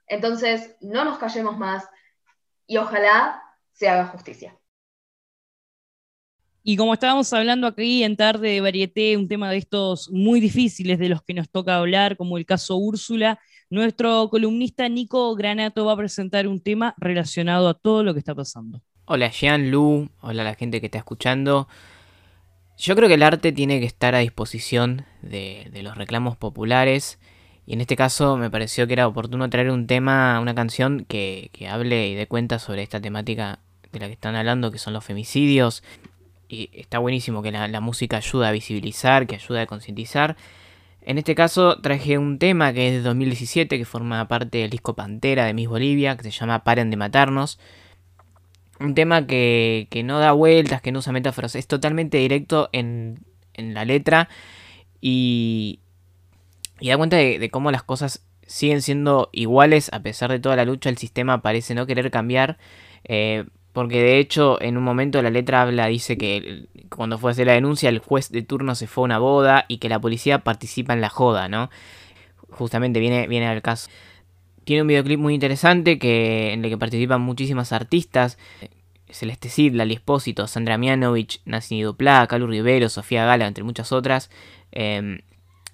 [0.07, 1.87] Entonces, no nos callemos más
[2.67, 4.57] y ojalá se haga justicia.
[6.63, 10.99] Y como estábamos hablando aquí en Tarde de Varieté, un tema de estos muy difíciles
[10.99, 15.93] de los que nos toca hablar, como el caso Úrsula, nuestro columnista Nico Granato va
[15.93, 18.81] a presentar un tema relacionado a todo lo que está pasando.
[19.05, 21.69] Hola Jean Lu, hola a la gente que está escuchando.
[22.77, 27.17] Yo creo que el arte tiene que estar a disposición de, los reclamos populares.
[27.65, 31.49] Y en este caso me pareció que era oportuno traer un tema, una canción que,
[31.69, 33.59] hable y dé cuenta sobre esta temática
[33.91, 35.83] de la que están hablando, que son los femicidios.
[36.49, 40.37] Y está buenísimo que la, música ayuda a visibilizar, que ayuda a concientizar.
[41.01, 44.93] En este caso traje un tema que es de 2017, que forma parte del disco
[44.95, 47.57] Pantera de Miss Bolivia, que se llama Paren de Matarnos.
[48.79, 53.19] Un tema que, que no da vueltas, que no usa metáforas, es totalmente directo en,
[53.53, 54.29] en la letra
[55.01, 55.79] y,
[56.79, 60.65] y da cuenta de, cómo las cosas siguen siendo iguales a pesar de toda la
[60.65, 62.57] lucha, el sistema parece no querer cambiar.
[63.03, 67.33] Eh, porque de hecho en un momento la letra habla, dice que cuando fue a
[67.33, 69.99] hacer la denuncia el juez de turno se fue a una boda y que la
[69.99, 71.69] policía participa en la joda, ¿no?
[72.49, 73.89] Justamente viene, viene al caso.
[74.67, 78.37] Tiene un videoclip muy interesante que, en el que participan muchísimas artistas.
[79.09, 84.29] Celeste Cid, Lali Espósito, Sandra Mianovich, Nacini Duplá, Calu Rivero, Sofía Gala, entre muchas otras.
[84.73, 85.21] Eh,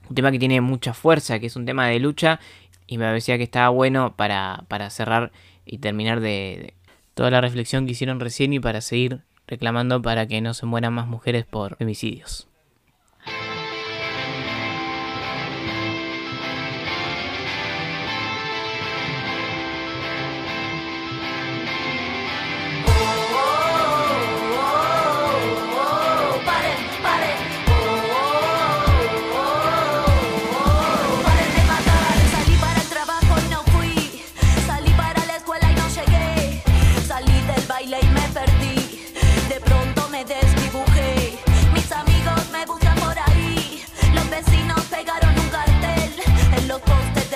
[0.08, 2.39] un tema que tiene mucha fuerza, que es un tema de lucha
[2.86, 5.32] y me parecía que estaba bueno para, para cerrar
[5.65, 6.27] y terminar de,
[6.62, 6.73] de,
[7.15, 10.93] toda la reflexión que hicieron recién y para seguir reclamando para que no se mueran
[10.93, 12.47] más mujeres por femicidios.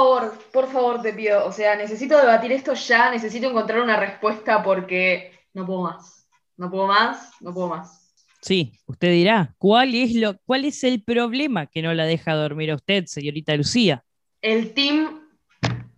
[0.00, 1.46] favor, por favor te pido.
[1.46, 3.10] O sea, necesito debatir esto ya.
[3.10, 6.26] Necesito encontrar una respuesta porque no puedo más.
[6.56, 8.12] No puedo más, no puedo más.
[8.42, 12.70] Sí, usted dirá, ¿cuál es, lo, ¿cuál es el problema que no la deja dormir
[12.70, 14.02] a usted, señorita Lucía?
[14.40, 15.20] El team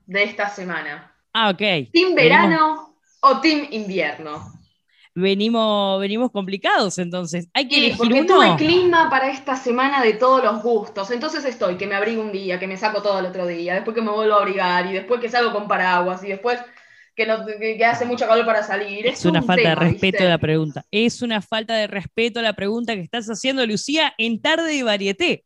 [0.06, 1.14] de esta semana.
[1.32, 1.90] Ah, ok.
[1.92, 4.51] ¿Team verano o team invierno?
[5.14, 7.48] Venimos, venimos complicados, entonces.
[7.52, 8.34] Hay que sí, elegir porque uno.
[8.34, 11.10] tuve clima para esta semana de todos los gustos.
[11.10, 13.94] Entonces estoy, que me abrigo un día, que me saco todo el otro día, después
[13.94, 16.58] que me vuelvo a abrigar, y después que salgo con paraguas, y después
[17.14, 19.06] que, no, que, que, hace mucho calor para salir.
[19.06, 20.26] Es, Es, una un falta tema, de respeto ¿viste?
[20.26, 20.86] a la pregunta.
[20.90, 24.82] Es una falta de respeto a la pregunta que estás haciendo, Lucía, en tarde de
[24.82, 25.44] varieté.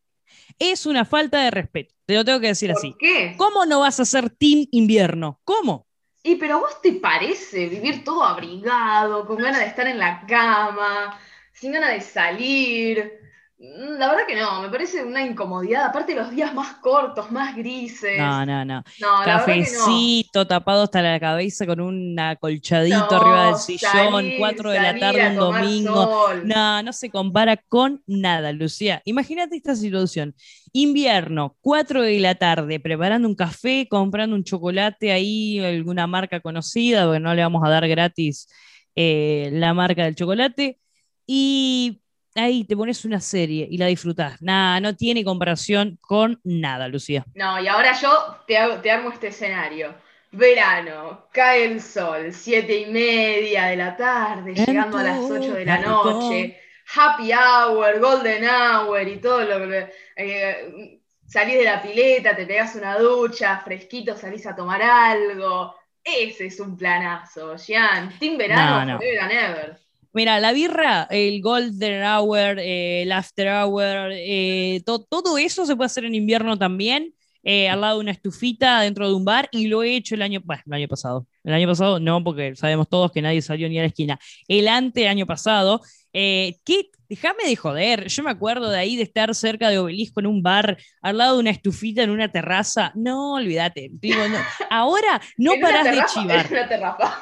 [0.59, 1.94] Es una falta de respeto.
[2.07, 2.94] Te lo tengo que decir ¿Por así.
[2.98, 3.35] qué?
[3.37, 5.40] ¿Cómo no vas a ser Team Invierno?
[5.44, 5.87] ¿Cómo?
[6.26, 10.26] Y pero a vos te parece vivir todo abrigado, con ganas de estar en la
[10.26, 11.16] cama,
[11.52, 13.20] sin ganas de salir.
[13.59, 15.87] Mm, La verdad que no, me parece una incomodidad.
[15.87, 18.19] Aparte los días más cortos, más grises.
[18.19, 18.83] No, no, no.
[19.01, 19.09] No.
[19.25, 24.81] Cafecito tapado hasta la cabeza con un acolchadito No, arriba del sillón, salir, 4 de
[24.81, 25.95] la tarde un domingo.
[25.95, 26.42] sol.
[26.47, 29.01] No, no se compara con nada, Lucía.
[29.07, 30.35] Imagínate esta situación.
[30.73, 37.05] Invierno, 4 de la tarde, preparando un café, comprando un chocolate ahí, alguna marca conocida,
[37.07, 38.49] porque no le vamos a dar gratis
[38.95, 40.79] eh, la marca del chocolate.
[41.27, 42.03] Y
[42.37, 44.40] ahí te pones una serie y la disfrutás.
[44.42, 47.25] Nada, no tiene comparación con nada, Lucía.
[47.35, 49.94] No, y ahora yo te, hago- te armo este escenario.
[50.33, 55.54] Verano, cae el sol, siete y media de la tarde, En llegando a las ocho
[55.54, 56.58] de la noche,
[56.94, 59.92] happy hour, golden hour y todo lo que...
[60.17, 65.75] eh, salís de la pileta, te pegas una ducha, fresquito, salís a tomar algo.
[66.04, 68.17] Ese es un planazo, Jean.
[68.19, 68.98] Team verano, No, no.
[68.98, 69.79] forever and ever.
[70.17, 75.77] Mira, la birra, el Golden Hour, eh, el After Hour, eh, to- todo eso se
[75.77, 77.12] puede hacer en invierno también,
[77.42, 80.23] eh, al lado de una estufita dentro de un bar, y lo he hecho el
[80.23, 81.27] año, bueno, el año pasado.
[81.44, 84.19] El año pasado no, porque sabemos todos que nadie salió ni a la esquina.
[84.48, 85.83] El ante año pasado,
[86.14, 90.21] eh, que déjame de joder, yo me acuerdo de ahí de estar cerca de Obelisco
[90.21, 92.92] en un bar, al lado de una estufita en una terraza.
[92.94, 93.88] No, olvídate.
[93.92, 94.38] Digo, no.
[94.71, 96.46] Ahora no parás de terraza- chivar.
[96.46, 97.21] En una terraza.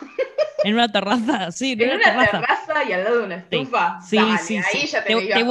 [0.64, 2.40] En una terraza, sí, en, En una, una terraza.
[2.66, 3.98] terraza y al lado de una estufa.
[4.08, 4.86] sí, Dale, sí, ahí sí.
[4.86, 5.42] ya te, Te- voy-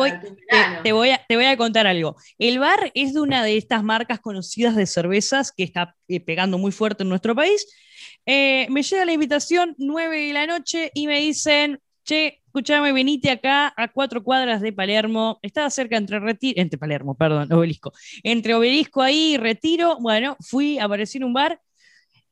[0.92, 2.16] voy a, te voy a contar algo.
[2.40, 6.58] El bar es de una de estas marcas conocidas de cervezas que está eh, pegando
[6.58, 7.68] muy fuerte en nuestro país.
[8.26, 13.32] Eh, me llega la invitación 9 de la noche y me dicen, che, escúchame, venite
[13.32, 15.40] acá a cuatro cuadras de Palermo.
[15.42, 17.94] Estaba cerca entre Retiro, entre Palermo, perdón, Obelisco.
[18.22, 19.98] Entre Obelisco ahí y Retiro.
[20.00, 21.60] Bueno, fui, aparecí en un bar.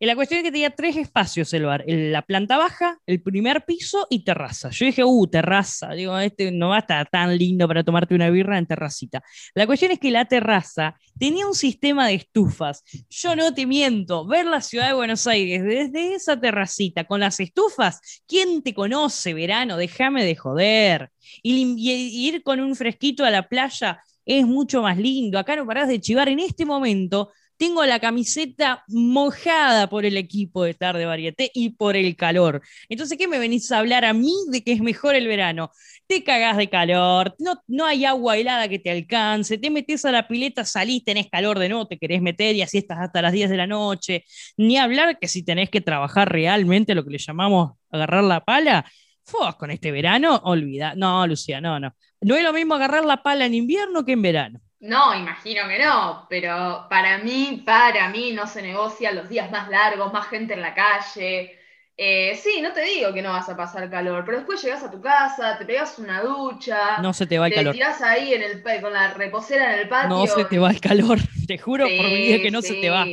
[0.02, 3.66] Y la cuestión es que tenía tres espacios el bar, la planta baja, el primer
[3.66, 4.72] piso y terraza.
[4.72, 8.32] Yo dije, uh, terraza, digo, este no va a estar tan lindo para tomarte una
[8.32, 9.22] birra en terracita.
[9.54, 12.84] La cuestión es que la terraza tenía un sistema de estufas.
[13.12, 17.40] Yo no te miento, ver la ciudad de Buenos Aires desde esa terracita con las
[17.40, 19.78] estufas, ¿quién te conoce, verano?
[19.78, 21.12] Déjame de joder.
[21.44, 25.38] Y ir con un fresquito a la playa es mucho más lindo.
[25.38, 27.30] Acá no parás de chivar en este momento
[27.62, 32.64] tengo la camiseta mojada por el equipo de tarde varieté y por el calor.
[32.90, 35.70] Entonces, ¿qué me venís a hablar a mí de que es mejor el verano?
[36.08, 40.12] Te cagás de calor, no, no hay agua helada que te alcance, te metes a
[40.12, 43.32] la pileta, salís, tenés calor de no, te querés meter y así estás hasta las
[43.32, 44.26] 10 de la noche.
[44.58, 48.92] Ni hablar que si tenés que trabajar realmente lo que le llamamos agarrar la pala,
[49.24, 50.96] Fua, con este verano, olvida.
[50.96, 51.94] No, Lucía, no, no.
[52.22, 54.62] No es lo mismo agarrar la pala en invierno que en verano.
[54.82, 59.70] No, imagino que no, pero para mí, para mí no se negocian los días más
[59.70, 61.56] largos, más gente en la calle.
[61.96, 64.90] Eh, sí, no te digo que no vas a pasar calor, pero después llegas a
[64.90, 67.76] tu casa, te pegas una ducha, No se te va el te calor.
[67.76, 70.10] tirás ahí en el, con la reposera en el patio.
[70.10, 72.90] No se te va el calor, te juro por mi vida que no se te
[72.90, 73.04] va.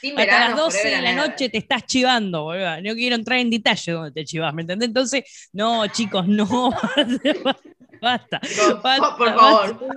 [0.00, 2.80] Sin Hasta verano, las 12 de la noche te estás chivando, boludo.
[2.80, 4.88] No quiero entrar en detalle donde te chivas, ¿me entendés?
[4.88, 6.46] Entonces, no, chicos, no.
[8.00, 8.40] basta.
[8.82, 9.88] Basta, por favor.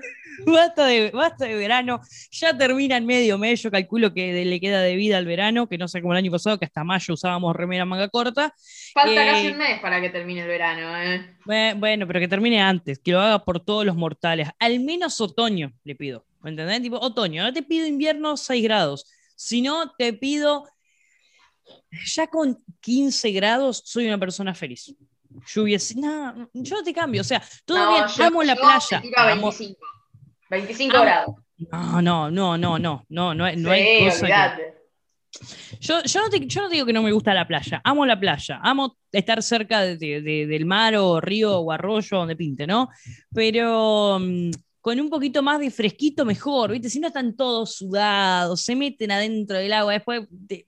[0.45, 1.99] basta de, basta de verano.
[2.31, 3.61] Ya termina en medio mes.
[3.61, 6.17] Yo calculo que de- le queda de vida al verano, que no sé como el
[6.17, 8.53] año pasado, que hasta mayo usábamos remera manga corta.
[8.93, 11.35] Falta Eh, casi un mes para que termine el verano, ¿eh?
[11.45, 14.47] Bue- Bueno, pero que termine antes, que lo haga por todos los mortales.
[14.59, 16.25] Al menos otoño le pido.
[16.41, 16.81] ¿Me entendés?
[16.81, 17.43] Tipo, otoño.
[17.43, 19.05] No te pido invierno 6 grados.
[19.35, 20.67] Si no, te pido.
[22.15, 24.95] Ya con 15 grados soy una persona feliz.
[25.45, 25.77] Lluvia.
[25.95, 27.21] No, yo no te cambio.
[27.21, 29.01] O sea, todo No, yo- amo la yo playa.
[29.01, 29.85] te tiro a amo- 25.
[30.49, 31.35] 25 Amo- grados.
[31.71, 34.73] No, no, no, no, no, no, no, hay- no sí, hay cosa que- olvídate.
[35.79, 38.19] Yo, yo, no te, yo no digo que no me gusta la playa, amo la
[38.19, 42.67] playa, amo estar cerca de- de- de- del mar o río o arroyo donde pinte,
[42.67, 42.89] ¿no?
[43.33, 44.51] Pero mm,
[44.81, 46.89] con un poquito más de fresquito mejor, ¿viste?
[46.89, 50.65] Si no están todos sudados, se meten adentro del agua, después de- de-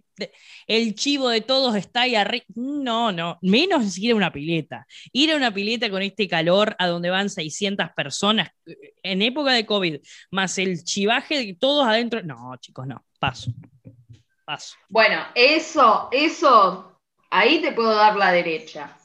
[0.67, 2.45] el chivo de todos está ahí arriba.
[2.55, 4.85] No, no, menos ir a una pileta.
[5.11, 9.51] Ir a una pileta con este calor a donde van 600 personas eh, en época
[9.51, 9.99] de COVID,
[10.31, 12.21] más el chivaje de todos adentro.
[12.23, 13.51] No, chicos, no, paso.
[14.45, 14.75] Paso.
[14.89, 16.99] Bueno, eso, eso,
[17.29, 18.97] ahí te puedo dar la derecha.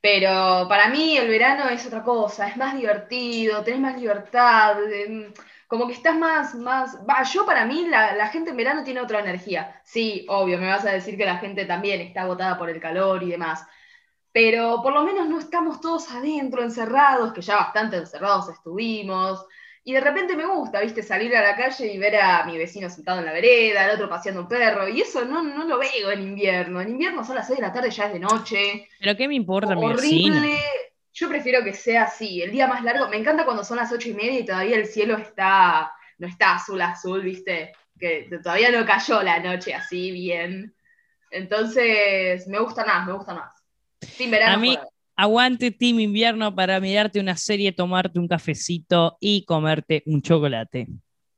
[0.00, 5.32] Pero para mí el verano es otra cosa, es más divertido, tenés más libertad, em,
[5.66, 9.00] como que estás más, más, va, yo para mí la, la gente en verano tiene
[9.00, 9.80] otra energía.
[9.84, 13.22] Sí, obvio, me vas a decir que la gente también está agotada por el calor
[13.22, 13.66] y demás.
[14.32, 19.44] Pero por lo menos no estamos todos adentro, encerrados, que ya bastante encerrados estuvimos.
[19.82, 22.90] Y de repente me gusta, viste, salir a la calle y ver a mi vecino
[22.90, 24.88] sentado en la vereda, el otro paseando un perro.
[24.88, 26.80] Y eso no, no lo veo en invierno.
[26.80, 28.88] En invierno son las 6 de la tarde, ya es de noche.
[28.98, 30.36] Pero qué me importa mi vecino.
[31.18, 33.08] Yo prefiero que sea así, el día más largo.
[33.08, 36.56] Me encanta cuando son las ocho y media y todavía el cielo está, no está
[36.56, 40.74] azul azul, viste, que todavía no cayó la noche así bien.
[41.30, 43.50] Entonces, me gusta más, me gusta más.
[44.02, 44.56] Sin verano.
[44.56, 44.78] A mí-.
[45.18, 50.86] Aguante Team Invierno para mirarte una serie, tomarte un cafecito y comerte un chocolate.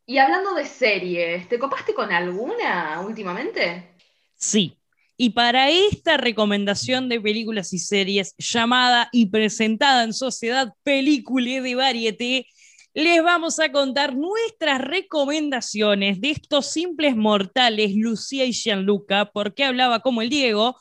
[0.04, 3.94] Y hablando de series, ¿te copaste con alguna últimamente?
[4.34, 4.77] Sí.
[5.20, 11.74] Y para esta recomendación de películas y series llamada y presentada en Sociedad Película de
[11.74, 12.46] Varieté,
[12.94, 19.98] les vamos a contar nuestras recomendaciones de estos simples mortales, Lucía y Gianluca, porque hablaba
[20.00, 20.76] como el Diego,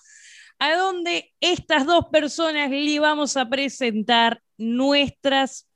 [0.59, 5.67] a donde estas dos personas le vamos a presentar nuestras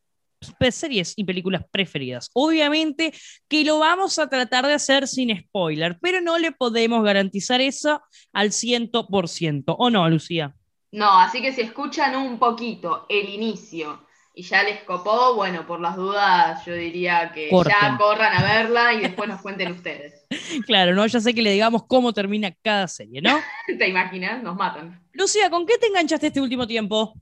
[0.71, 2.29] series y películas preferidas.
[2.33, 3.13] Obviamente
[3.47, 8.01] que lo vamos a tratar de hacer sin spoiler, pero no le podemos garantizar eso
[8.33, 9.75] al 100%.
[9.77, 10.55] ¿O no, Lucía?
[10.91, 15.79] No, así que si escuchan un poquito el inicio y ya les copó, bueno, por
[15.79, 17.73] las dudas yo diría que Corten.
[17.81, 20.25] ya corran a verla y después nos cuenten ustedes.
[20.65, 21.05] Claro, ¿no?
[21.05, 23.39] Ya sé que le digamos cómo termina cada serie, ¿no?
[23.79, 24.41] ¿Te imaginas?
[24.43, 25.01] Nos matan.
[25.13, 27.13] Lucía, ¿con qué te enganchaste este último tiempo?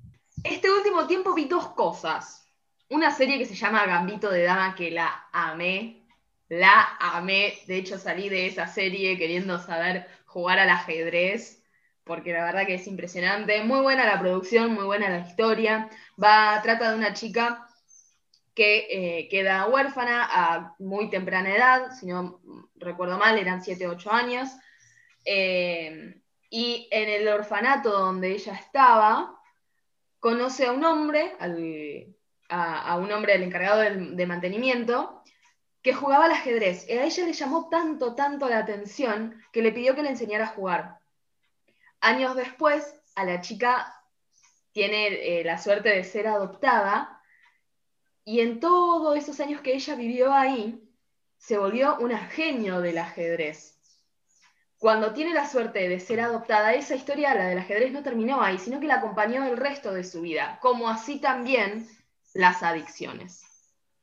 [0.43, 2.47] Este último tiempo vi dos cosas.
[2.89, 6.05] Una serie que se llama Gambito de Dama que la amé.
[6.49, 7.53] La amé.
[7.67, 11.63] De hecho salí de esa serie queriendo saber jugar al ajedrez.
[12.03, 13.63] Porque la verdad que es impresionante.
[13.63, 15.89] Muy buena la producción, muy buena la historia.
[16.21, 17.67] Va, trata de una chica
[18.55, 18.87] que
[19.19, 22.41] eh, queda huérfana a muy temprana edad, si no
[22.75, 24.49] recuerdo mal, eran 7 o 8 años.
[25.25, 29.39] Eh, y en el orfanato donde ella estaba,
[30.19, 32.15] conoce a un hombre, al-
[32.49, 35.23] a, un hombre, el encargado de mantenimiento,
[35.81, 36.87] que jugaba al ajedrez.
[36.89, 40.45] Y a ella le llamó tanto, tanto la atención que le pidió que le enseñara
[40.45, 40.99] a jugar.
[42.01, 43.95] Años después, a la chica
[44.71, 45.07] tiene
[45.39, 47.21] eh, la suerte de ser adoptada
[48.23, 50.87] y en todos esos años que ella vivió ahí,
[51.37, 53.79] se volvió una genio del ajedrez.
[54.77, 58.57] Cuando tiene la suerte de ser adoptada, esa historia, la del ajedrez, no terminó ahí,
[58.57, 61.87] sino que la acompañó el resto de su vida, como así también
[62.33, 63.43] las adicciones.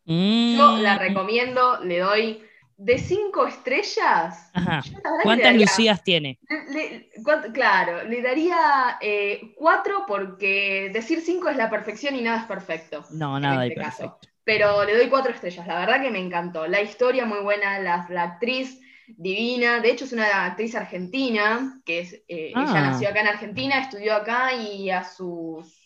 [0.05, 2.43] Yo la Mm, recomiendo, le doy
[2.77, 4.51] de cinco estrellas.
[4.53, 4.83] Ajá.
[5.03, 6.39] la ¿Cuántas daría- Lucías tiene?
[6.49, 12.21] le- le- cuánto- claro, le daría eh, cuatro porque decir cinco es la perfección y
[12.23, 13.05] nada es perfecto.
[13.11, 14.19] No, nada este perfecto.
[14.45, 16.67] Pero le doy cuatro estrellas, la verdad que me encantó.
[16.69, 22.01] La historia muy buena, la, la actriz divina, de hecho es una actriz argentina, que
[22.01, 22.65] es, eh, Ah.
[22.69, 25.86] ella nació acá en Argentina, estudió acá y a sus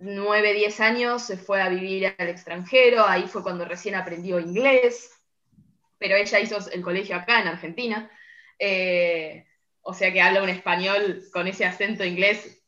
[0.00, 5.10] 9, 10 años se fue a vivir al extranjero, ahí fue cuando recién aprendió inglés,
[5.98, 8.10] pero ella hizo el colegio acá en Argentina,
[8.58, 9.46] eh,
[9.82, 12.62] o sea que habla un español con ese acento inglés.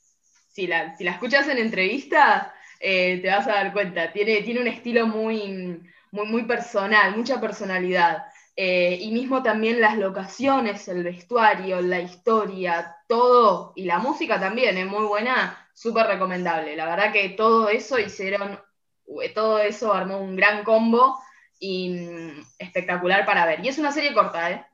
[0.49, 4.61] Si la, si la escuchas en entrevista, eh, te vas a dar cuenta, tiene, tiene
[4.61, 5.81] un estilo muy,
[6.11, 8.25] muy, muy personal, mucha personalidad.
[8.55, 14.77] Eh, y mismo también las locaciones, el vestuario, la historia, todo, y la música también
[14.77, 16.77] es muy buena, súper recomendable.
[16.77, 18.59] La verdad que todo eso hicieron,
[19.35, 21.19] todo eso armó un gran combo
[21.59, 23.65] y mm, espectacular para ver.
[23.65, 24.67] Y es una serie corta, ¿eh?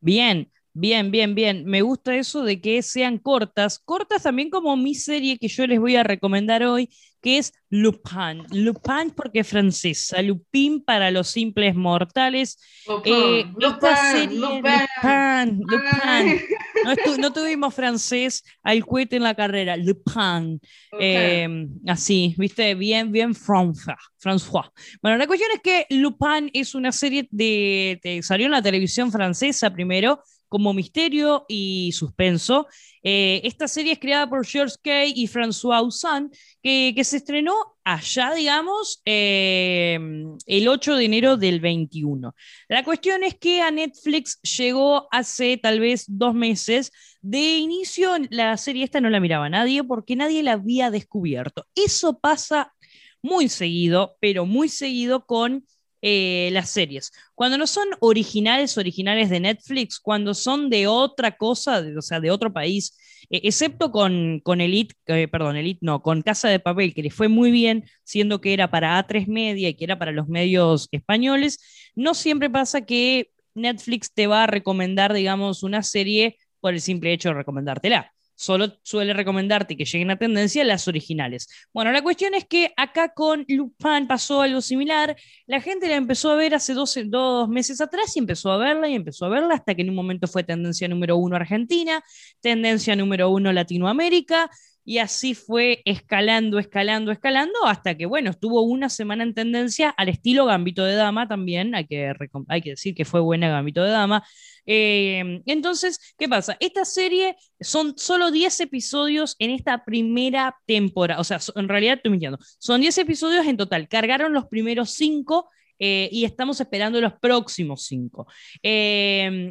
[0.00, 1.64] Bien, bien, bien, bien.
[1.64, 3.78] Me gusta eso de que sean cortas.
[3.78, 6.88] Cortas también como mi serie que yo les voy a recomendar hoy,
[7.22, 8.42] que es Lupin.
[8.50, 10.20] Lupin porque es francesa.
[10.20, 12.58] Lupin para los simples mortales.
[13.04, 16.40] Eh, esta serie, Lupin, Lupin.
[16.84, 19.76] No, no tuvimos francés al cohete en la carrera.
[19.76, 20.60] Lupin.
[20.98, 21.48] Eh,
[21.86, 23.96] así, viste, bien, bien François.
[24.18, 24.70] François.
[25.00, 29.10] Bueno, la cuestión es que Lupin es una serie de, de- salió en la televisión
[29.12, 30.20] francesa primero
[30.52, 32.66] como misterio y suspenso.
[33.02, 36.30] Eh, esta serie es creada por George Kay y François Ozan,
[36.62, 39.98] que, se estrenó allá, digamos, eh,
[40.46, 42.34] el 8 de enero del 21.
[42.68, 46.92] La cuestión es que a Netflix llegó hace tal vez dos meses.
[47.22, 51.64] De inicio, la serie esta no la miraba nadie porque nadie la había descubierto.
[51.74, 52.74] Eso pasa
[53.22, 55.64] muy seguido, pero muy seguido con
[56.02, 57.12] eh, las series.
[57.34, 62.20] Cuando no son originales, originales de Netflix, cuando son de otra cosa, de- o sea,
[62.20, 62.96] de otro país,
[63.30, 64.94] eh, excepto con, con Elite,
[65.30, 68.70] perdón, Elite no, con Casa de Papel, que le fue muy bien, siendo que era
[68.70, 71.58] para A3 Media y que era para los medios españoles,
[71.94, 77.12] no siempre pasa que Netflix te va a recomendar, digamos, una serie por el simple
[77.12, 78.12] hecho de recomendártela.
[78.42, 81.46] Solo suele recomendarte que lleguen a tendencia las originales.
[81.72, 85.16] Bueno, la cuestión es que acá con Lupin pasó algo similar.
[85.46, 88.88] La gente la empezó a ver hace dos, dos meses atrás y empezó a verla
[88.88, 92.02] y empezó a verla hasta que en un momento fue tendencia número uno Argentina,
[92.40, 94.50] tendencia número uno Latinoamérica,
[94.84, 100.08] y así fue escalando, escalando, escalando, hasta que, bueno, estuvo una semana en tendencia al
[100.08, 102.12] estilo Gambito de Dama también, hay que,
[102.48, 104.24] hay que decir que fue buena Gambito de Dama.
[104.66, 106.56] Eh, entonces, ¿qué pasa?
[106.60, 112.10] Esta serie son solo 10 episodios en esta primera temporada, o sea, en realidad estoy
[112.10, 115.48] mintiendo, son 10 episodios en total, cargaron los primeros 5
[115.84, 118.26] y estamos esperando los próximos 5.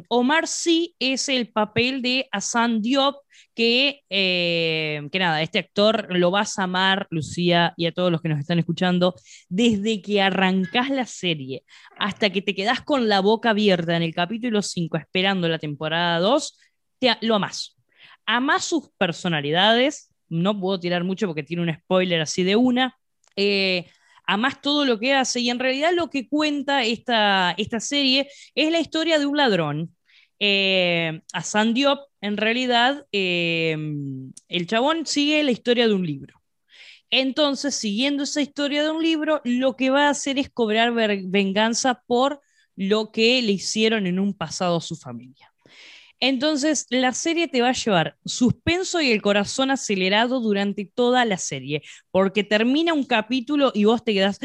[0.08, 3.16] Omar sí es el papel de Hassan Diop,
[3.54, 8.22] que, eh, que nada, este actor lo vas a amar, Lucía, y a todos los
[8.22, 9.14] que nos están escuchando,
[9.48, 11.64] desde que arrancás la serie
[11.98, 16.18] hasta que te quedás con la boca abierta en el capítulo 5 esperando la temporada
[16.20, 16.58] 2,
[16.98, 17.76] te, lo amás.
[18.24, 22.96] Amás sus personalidades, no puedo tirar mucho porque tiene un spoiler así de una.
[23.36, 23.86] Eh,
[24.24, 28.70] amás todo lo que hace y en realidad lo que cuenta esta, esta serie es
[28.70, 29.96] la historia de un ladrón.
[30.38, 33.76] Eh, Hassan Diop en realidad, eh,
[34.48, 36.40] el chabón sigue la historia de un libro.
[37.10, 42.02] Entonces, siguiendo esa historia de un libro, lo que va a hacer es cobrar venganza
[42.06, 42.40] por
[42.74, 45.51] lo que le hicieron en un pasado a su familia.
[46.24, 51.36] Entonces, la serie te va a llevar suspenso y el corazón acelerado durante toda la
[51.36, 54.38] serie, porque termina un capítulo y vos te quedás...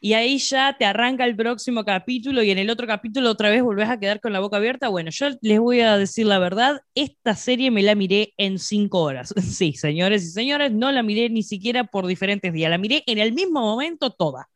[0.00, 3.62] Y ahí ya te arranca el próximo capítulo y en el otro capítulo otra vez
[3.62, 4.88] volvés a quedar con la boca abierta.
[4.88, 9.00] Bueno, yo les voy a decir la verdad, esta serie me la miré en cinco
[9.00, 9.32] horas.
[9.54, 13.18] Sí, señores y señores, no la miré ni siquiera por diferentes días, la miré en
[13.18, 14.48] el mismo momento toda.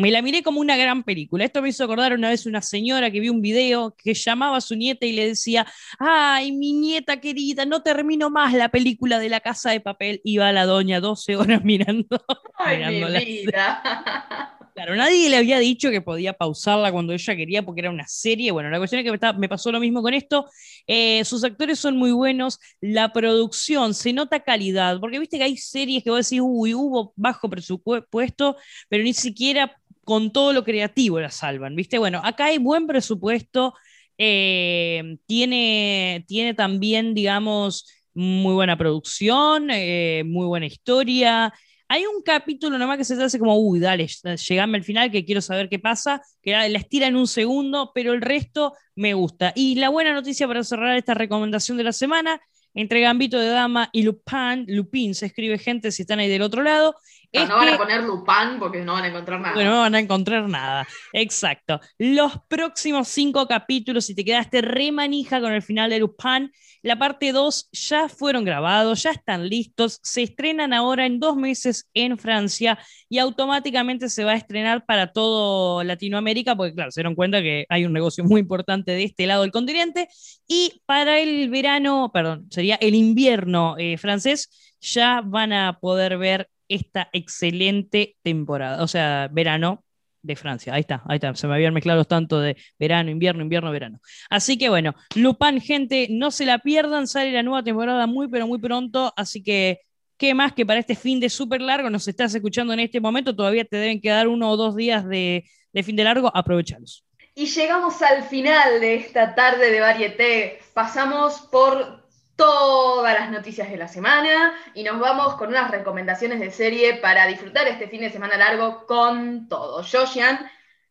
[0.00, 1.44] Me la miré como una gran película.
[1.44, 4.60] Esto me hizo acordar una vez una señora que vio un video que llamaba a
[4.62, 5.66] su nieta y le decía,
[5.98, 10.22] ay, mi nieta querida, no termino más la película de la casa de papel.
[10.24, 12.18] Iba la doña 12 horas mirando.
[12.56, 14.56] Ay, mi vida.
[14.72, 18.50] Claro, nadie le había dicho que podía pausarla cuando ella quería porque era una serie.
[18.50, 20.46] Bueno, la cuestión es que me, pasó lo mismo con esto.
[20.86, 25.56] Eh, sus actores son muy buenos, la producción se nota calidad, porque viste que hay
[25.58, 28.56] series que vos decís, uy, hubo bajo presupuesto,
[28.88, 31.98] pero ni siquiera con todo lo creativo la salvan, ¿viste?
[31.98, 33.74] Bueno, acá hay buen presupuesto,
[34.18, 41.52] eh, tiene, tiene también, digamos, muy buena producción, eh, muy buena historia.
[41.88, 44.06] Hay un capítulo nomás que se hace como, uy, dale,
[44.48, 48.12] llegame al final que quiero saber qué pasa, que la estira en un segundo, pero
[48.12, 49.52] el resto me gusta.
[49.56, 52.40] Y la buena noticia para cerrar esta recomendación de la semana
[52.74, 56.62] entre Gambito de Dama y Lupin, Lupin se escribe gente si están ahí del otro
[56.62, 56.94] lado.
[57.32, 59.54] No, no van a poner Lupin porque no van a encontrar nada.
[59.54, 60.86] Bueno, no van a encontrar nada.
[61.12, 61.80] Exacto.
[61.98, 66.50] Los próximos cinco capítulos, si te quedaste re manija con el final de Lupin,
[66.82, 71.88] la parte 2 ya fueron grabados, ya están listos, se estrenan ahora en dos meses
[71.94, 72.78] en Francia
[73.08, 77.66] y automáticamente se va a estrenar para todo Latinoamérica, porque claro, se dieron cuenta que
[77.68, 80.08] hay un negocio muy importante de este lado del continente.
[80.48, 86.48] Y para el verano, perdón, sería el invierno eh, francés, ya van a poder ver
[86.70, 89.84] esta excelente temporada, o sea, verano
[90.22, 90.74] de Francia.
[90.74, 91.34] Ahí está, ahí está.
[91.34, 94.00] Se me habían mezclado tanto de verano, invierno, invierno, verano.
[94.28, 97.06] Así que bueno, Lupin, gente, no se la pierdan.
[97.06, 99.12] Sale la nueva temporada muy, pero muy pronto.
[99.16, 99.80] Así que,
[100.16, 101.90] ¿qué más que para este fin de súper largo?
[101.90, 103.34] Nos estás escuchando en este momento.
[103.34, 106.30] Todavía te deben quedar uno o dos días de, de fin de largo.
[106.34, 107.04] Aprovechalos.
[107.34, 110.58] Y llegamos al final de esta tarde de Varieté.
[110.74, 111.99] Pasamos por
[112.40, 117.26] todas las noticias de la semana y nos vamos con unas recomendaciones de serie para
[117.26, 119.82] disfrutar este fin de semana largo con todo.
[119.82, 120.04] Yo,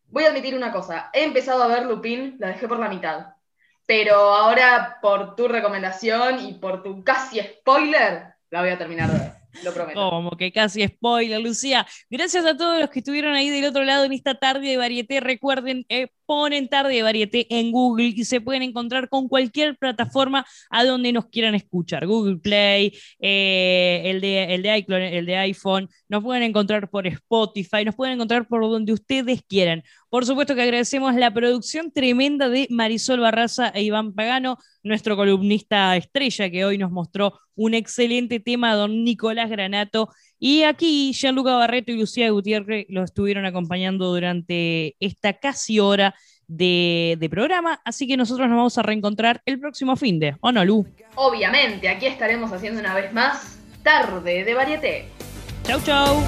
[0.10, 3.34] voy a admitir una cosa, he empezado a ver Lupin, la dejé por la mitad,
[3.88, 9.40] pero ahora por tu recomendación y por tu casi spoiler, la voy a terminar.
[9.64, 10.08] Lo prometo.
[10.08, 11.88] Como que casi spoiler, Lucía.
[12.12, 15.20] Gracias a todos los que estuvieron ahí del otro lado en esta tarde de varieté.
[15.20, 20.46] Recuerden, eh, ponen tarde de varieté en Google y se pueden encontrar con cualquier plataforma
[20.70, 22.06] a donde nos quieran escuchar.
[22.06, 27.08] Google Play, eh, el, de, el, de iClone, el de iPhone, nos pueden encontrar por
[27.08, 29.82] Spotify, nos pueden encontrar por donde ustedes quieran.
[30.12, 35.98] Por supuesto que agradecemos la producción tremenda de Marisol Barraza e Iván Pagano, nuestro columnista
[35.98, 40.10] estrella que hoy nos mostró un excelente tema, don Nicolás Granato.
[40.40, 46.16] Y aquí Gianluca Barreto y Lucía Gutiérrez lo estuvieron acompañando durante esta casi hora
[46.50, 50.86] de, programa, así que nosotros nos vamos a reencontrar el próximo fin de, ¿o Lu?
[51.16, 55.08] Obviamente, aquí estaremos haciendo una vez más tarde de varieté.
[55.64, 56.24] Chau, chau.